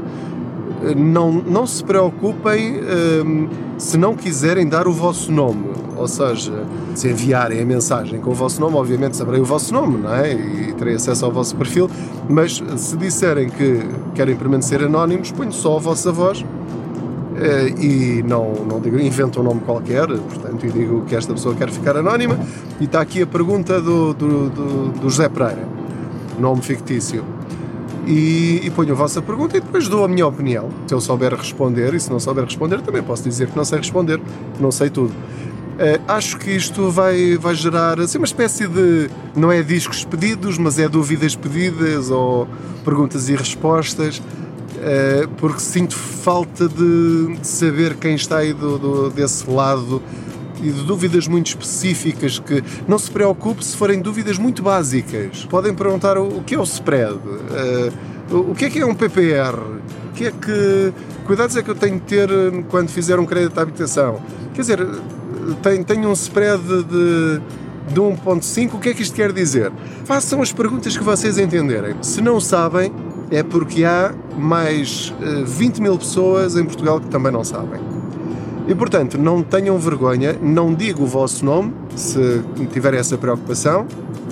não, 0.96 1.33
não 1.33 1.66
se 1.66 1.83
preocupem 1.83 2.81
um, 3.24 3.48
se 3.78 3.96
não 3.96 4.14
quiserem 4.14 4.66
dar 4.66 4.87
o 4.87 4.92
vosso 4.92 5.33
nome. 5.33 5.88
Ou 5.99 6.07
seja, 6.07 6.53
se 6.95 7.09
enviarem 7.09 7.61
a 7.61 7.65
mensagem 7.65 8.21
com 8.21 8.31
o 8.31 8.35
vosso 8.35 8.61
nome, 8.61 8.77
obviamente 8.77 9.17
saberei 9.17 9.41
o 9.41 9.45
vosso 9.45 9.75
nome, 9.75 9.99
não 9.99 10.15
é? 10.15 10.33
E 10.33 10.73
terei 10.75 10.95
acesso 10.95 11.25
ao 11.25 11.33
vosso 11.33 11.57
perfil. 11.57 11.91
Mas 12.29 12.63
se 12.77 12.97
disserem 12.97 13.51
que 13.51 13.81
querem 14.15 14.37
permanecer 14.37 14.83
anónimos, 14.83 15.33
ponho 15.33 15.53
só 15.53 15.77
a 15.77 15.81
vossa 15.81 16.13
voz 16.13 16.45
eh, 17.41 17.69
e 17.81 18.23
não, 18.23 18.53
não 18.69 18.81
digo, 18.81 18.99
invento 18.99 19.41
um 19.41 19.45
nome 19.45 19.61
qualquer, 19.61 20.07
portanto, 20.07 20.67
e 20.67 20.71
digo 20.71 21.05
que 21.05 21.15
esta 21.15 21.33
pessoa 21.33 21.55
quer 21.55 21.71
ficar 21.71 21.97
anónima. 21.97 22.39
E 22.81 22.85
está 22.85 23.01
aqui 23.01 23.23
a 23.23 23.27
pergunta 23.27 23.81
do, 23.81 24.13
do, 24.13 24.51
do, 24.51 24.89
do 25.01 25.11
José 25.11 25.29
Pereira, 25.29 25.67
nome 26.39 26.63
fictício. 26.63 27.25
E, 28.07 28.63
e, 28.65 28.71
ponho 28.71 28.93
a 28.93 28.95
vossa 28.95 29.21
pergunta 29.21 29.59
e 29.59 29.61
depois 29.61 29.87
dou 29.87 30.03
a 30.03 30.09
minha 30.09 30.27
opinião. 30.27 30.71
Se 30.87 30.95
eu 30.95 31.01
souber 31.01 31.35
responder, 31.35 31.93
e 31.95 32.01
se 32.01 32.11
não 32.11 32.19
souber 32.19 32.45
responder, 32.45 32.81
também 32.81 33.03
posso 33.03 33.23
dizer 33.23 33.49
que 33.49 33.57
não 33.57 33.67
sei 33.67 33.79
responder, 33.79 34.19
não 34.59 34.71
sei 34.71 34.89
tudo. 34.89 35.13
Uh, 35.79 36.03
acho 36.09 36.37
que 36.38 36.51
isto 36.51 36.91
vai, 36.91 37.37
vai 37.37 37.55
gerar 37.55 38.01
assim, 38.01 38.19
uma 38.19 38.25
espécie 38.25 38.67
de. 38.67 39.09
não 39.37 39.53
é 39.53 39.62
discos 39.62 40.05
pedidos, 40.05 40.59
mas 40.59 40.79
é 40.79 40.88
dúvidas 40.88 41.37
pedidas 41.37 42.11
ou 42.11 42.49
perguntas 42.85 43.29
e 43.29 43.37
respostas. 43.37 44.21
Eh, 44.81 45.27
porque 45.38 45.61
sinto 45.61 45.97
falta 45.97 46.69
de, 46.69 47.37
saber 47.43 47.97
quem 47.97 48.14
está 48.14 48.38
aí 48.38 48.53
do, 48.53 48.79
do, 48.79 49.11
desse 49.11 49.49
lado 49.51 50.01
e 50.62 50.71
de 50.71 50.85
dúvidas 50.85 51.27
muito 51.27 51.49
específicas 51.49 52.38
que 52.38 52.62
não 52.87 52.99
se 52.99 53.11
preocupe 53.11 53.64
se 53.64 53.77
forem 53.77 54.01
dúvidas 54.01 54.38
muito 54.38 54.62
básicas. 54.62 55.45
Podem 55.47 55.75
perguntar 55.75 56.17
o, 56.17 56.38
o 56.38 56.45
que 56.45 56.55
é 56.55 56.59
o 56.59 56.62
spread, 56.62 57.14
uh, 57.14 58.35
o, 58.35 58.53
o 58.53 58.55
que 58.55 58.67
é 58.67 58.71
que 58.71 58.79
é 58.79 58.87
um 58.87 58.95
PPR, 58.95 59.59
o 60.11 60.12
que 60.14 60.27
é 60.27 60.31
que 60.31 60.93
cuidados 61.27 61.57
é 61.57 61.62
que 61.62 61.71
eu 61.71 61.75
tenho 61.75 61.97
de 61.97 62.03
ter 62.03 62.29
quando 62.69 62.88
fizer 62.88 63.19
um 63.19 63.27
crédito 63.27 63.55
de 63.55 63.61
habitação. 63.61 64.21
Quer 64.55 64.61
dizer, 64.61 64.88
tenho, 65.57 65.85
tenho 65.85 66.09
um 66.09 66.13
spread 66.13 66.63
de, 66.63 67.41
de 67.93 68.01
1.5, 68.01 68.75
o 68.75 68.79
que 68.79 68.91
é 68.91 68.95
que 68.95 69.03
isto 69.03 69.15
quer 69.15 69.33
dizer? 69.33 69.73
Façam 70.05 70.43
as 70.43 70.53
perguntas 70.53 70.97
que 70.97 71.03
vocês 71.03 71.39
entenderem. 71.39 71.97
Se 72.03 72.21
não 72.21 72.41
sabem, 72.41 72.93
é 73.31 73.43
porque 73.43 73.85
há 73.85 74.15
mais 74.37 75.13
20 75.47 75.79
eh, 75.79 75.83
mil 75.83 75.99
pessoas 75.99 76.57
em 76.57 76.65
Portugal 76.65 77.01
que 77.01 77.09
também 77.09 77.33
não 77.33 77.45
sabem. 77.45 77.81
E 78.67 78.75
portanto, 78.75 79.17
não 79.17 79.43
tenham 79.43 79.79
vergonha, 79.79 80.37
não 80.43 80.75
digo 80.75 81.05
o 81.05 81.07
vosso 81.07 81.45
nome 81.45 81.73
se 81.97 82.43
tiverem 82.71 83.01
essa 83.01 83.17
preocupação, 83.17 83.87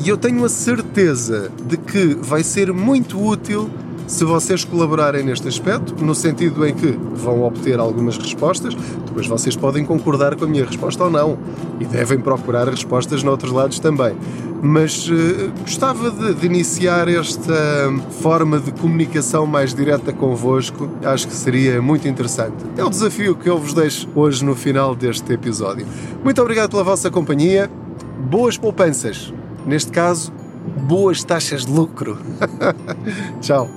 e 0.05 0.09
eu 0.11 0.17
tenho 0.19 0.45
a 0.45 0.49
certeza 0.49 1.51
de 1.67 1.79
que 1.79 2.15
vai 2.21 2.43
ser 2.43 2.73
muito 2.73 3.19
útil 3.19 3.71
se 4.07 4.25
vocês 4.25 4.65
colaborarem 4.65 5.25
neste 5.25 5.49
aspecto, 5.49 6.05
no 6.05 6.15
sentido 6.15 6.65
em 6.67 6.75
que 6.75 6.87
vão 7.15 7.43
obter 7.43 7.79
algumas 7.79 8.17
respostas, 8.17 8.75
depois 9.05 9.27
vocês 9.27 9.57
podem 9.57 9.85
concordar 9.85 10.37
com 10.37 10.45
a 10.45 10.49
minha 10.49 10.65
resposta 10.65 11.05
ou 11.05 11.11
não, 11.11 11.39
e 11.81 11.85
devem 11.85 12.19
procurar 12.19 12.69
respostas 12.69 13.23
noutros 13.23 13.53
lados 13.53 13.79
também. 13.79 14.17
Mas 14.63 15.09
uh, 15.09 15.53
gostava 15.61 16.11
de, 16.11 16.35
de, 16.35 16.47
iniciar 16.47 17.09
esta 17.09 17.53
forma 18.21 18.59
de 18.59 18.73
comunicação 18.73 19.45
mais 19.47 19.75
direta 19.75 20.13
convosco, 20.13 20.89
acho 21.05 21.29
que 21.29 21.35
seria 21.35 21.83
muito 21.83 22.09
interessante. 22.09 22.57
É 22.77 22.85
o 22.85 22.89
desafio 22.89 23.35
que 23.35 23.49
eu 23.49 23.59
vos 23.59 23.75
deixo 23.75 24.09
hoje 24.15 24.45
no 24.45 24.55
final 24.55 24.95
deste 24.95 25.31
episódio. 25.33 25.87
Muito 26.25 26.41
obrigado 26.41 26.71
pela 26.71 26.85
vossa 26.85 27.11
companhia, 27.11 27.71
boas 28.31 28.57
poupanças, 28.57 29.33
neste 29.67 29.91
caso, 29.91 30.33
boas 30.89 31.23
taxas 31.23 31.67
de 31.67 31.73
lucro. 31.73 32.19
Tchau. 33.41 33.76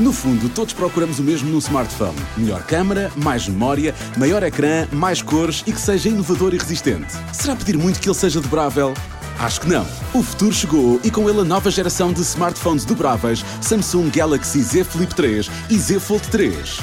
No 0.00 0.12
fundo, 0.12 0.48
todos 0.48 0.74
procuramos 0.74 1.18
o 1.18 1.22
mesmo 1.22 1.50
no 1.50 1.58
smartphone: 1.58 2.18
melhor 2.36 2.62
câmera, 2.64 3.12
mais 3.16 3.46
memória, 3.46 3.94
maior 4.16 4.42
ecrã, 4.42 4.88
mais 4.92 5.22
cores 5.22 5.62
e 5.66 5.72
que 5.72 5.80
seja 5.80 6.08
inovador 6.08 6.52
e 6.54 6.58
resistente. 6.58 7.12
Será 7.32 7.54
pedir 7.54 7.76
muito 7.76 8.00
que 8.00 8.08
ele 8.08 8.14
seja 8.14 8.40
dobrável? 8.40 8.92
Acho 9.38 9.60
que 9.60 9.68
não. 9.68 9.86
O 10.12 10.22
futuro 10.22 10.52
chegou 10.52 11.00
e 11.02 11.10
com 11.10 11.28
ele 11.28 11.40
a 11.40 11.44
nova 11.44 11.70
geração 11.70 12.12
de 12.12 12.20
smartphones 12.22 12.84
dobráveis 12.84 13.44
Samsung 13.60 14.10
Galaxy 14.10 14.62
Z 14.62 14.84
Flip 14.84 15.14
3 15.14 15.50
e 15.70 15.78
Z 15.78 16.00
Fold 16.00 16.26
3. 16.28 16.80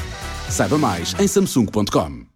Saiba 0.49 0.77
mais 0.77 1.15
em 1.19 1.27
samsung.com. 1.27 2.30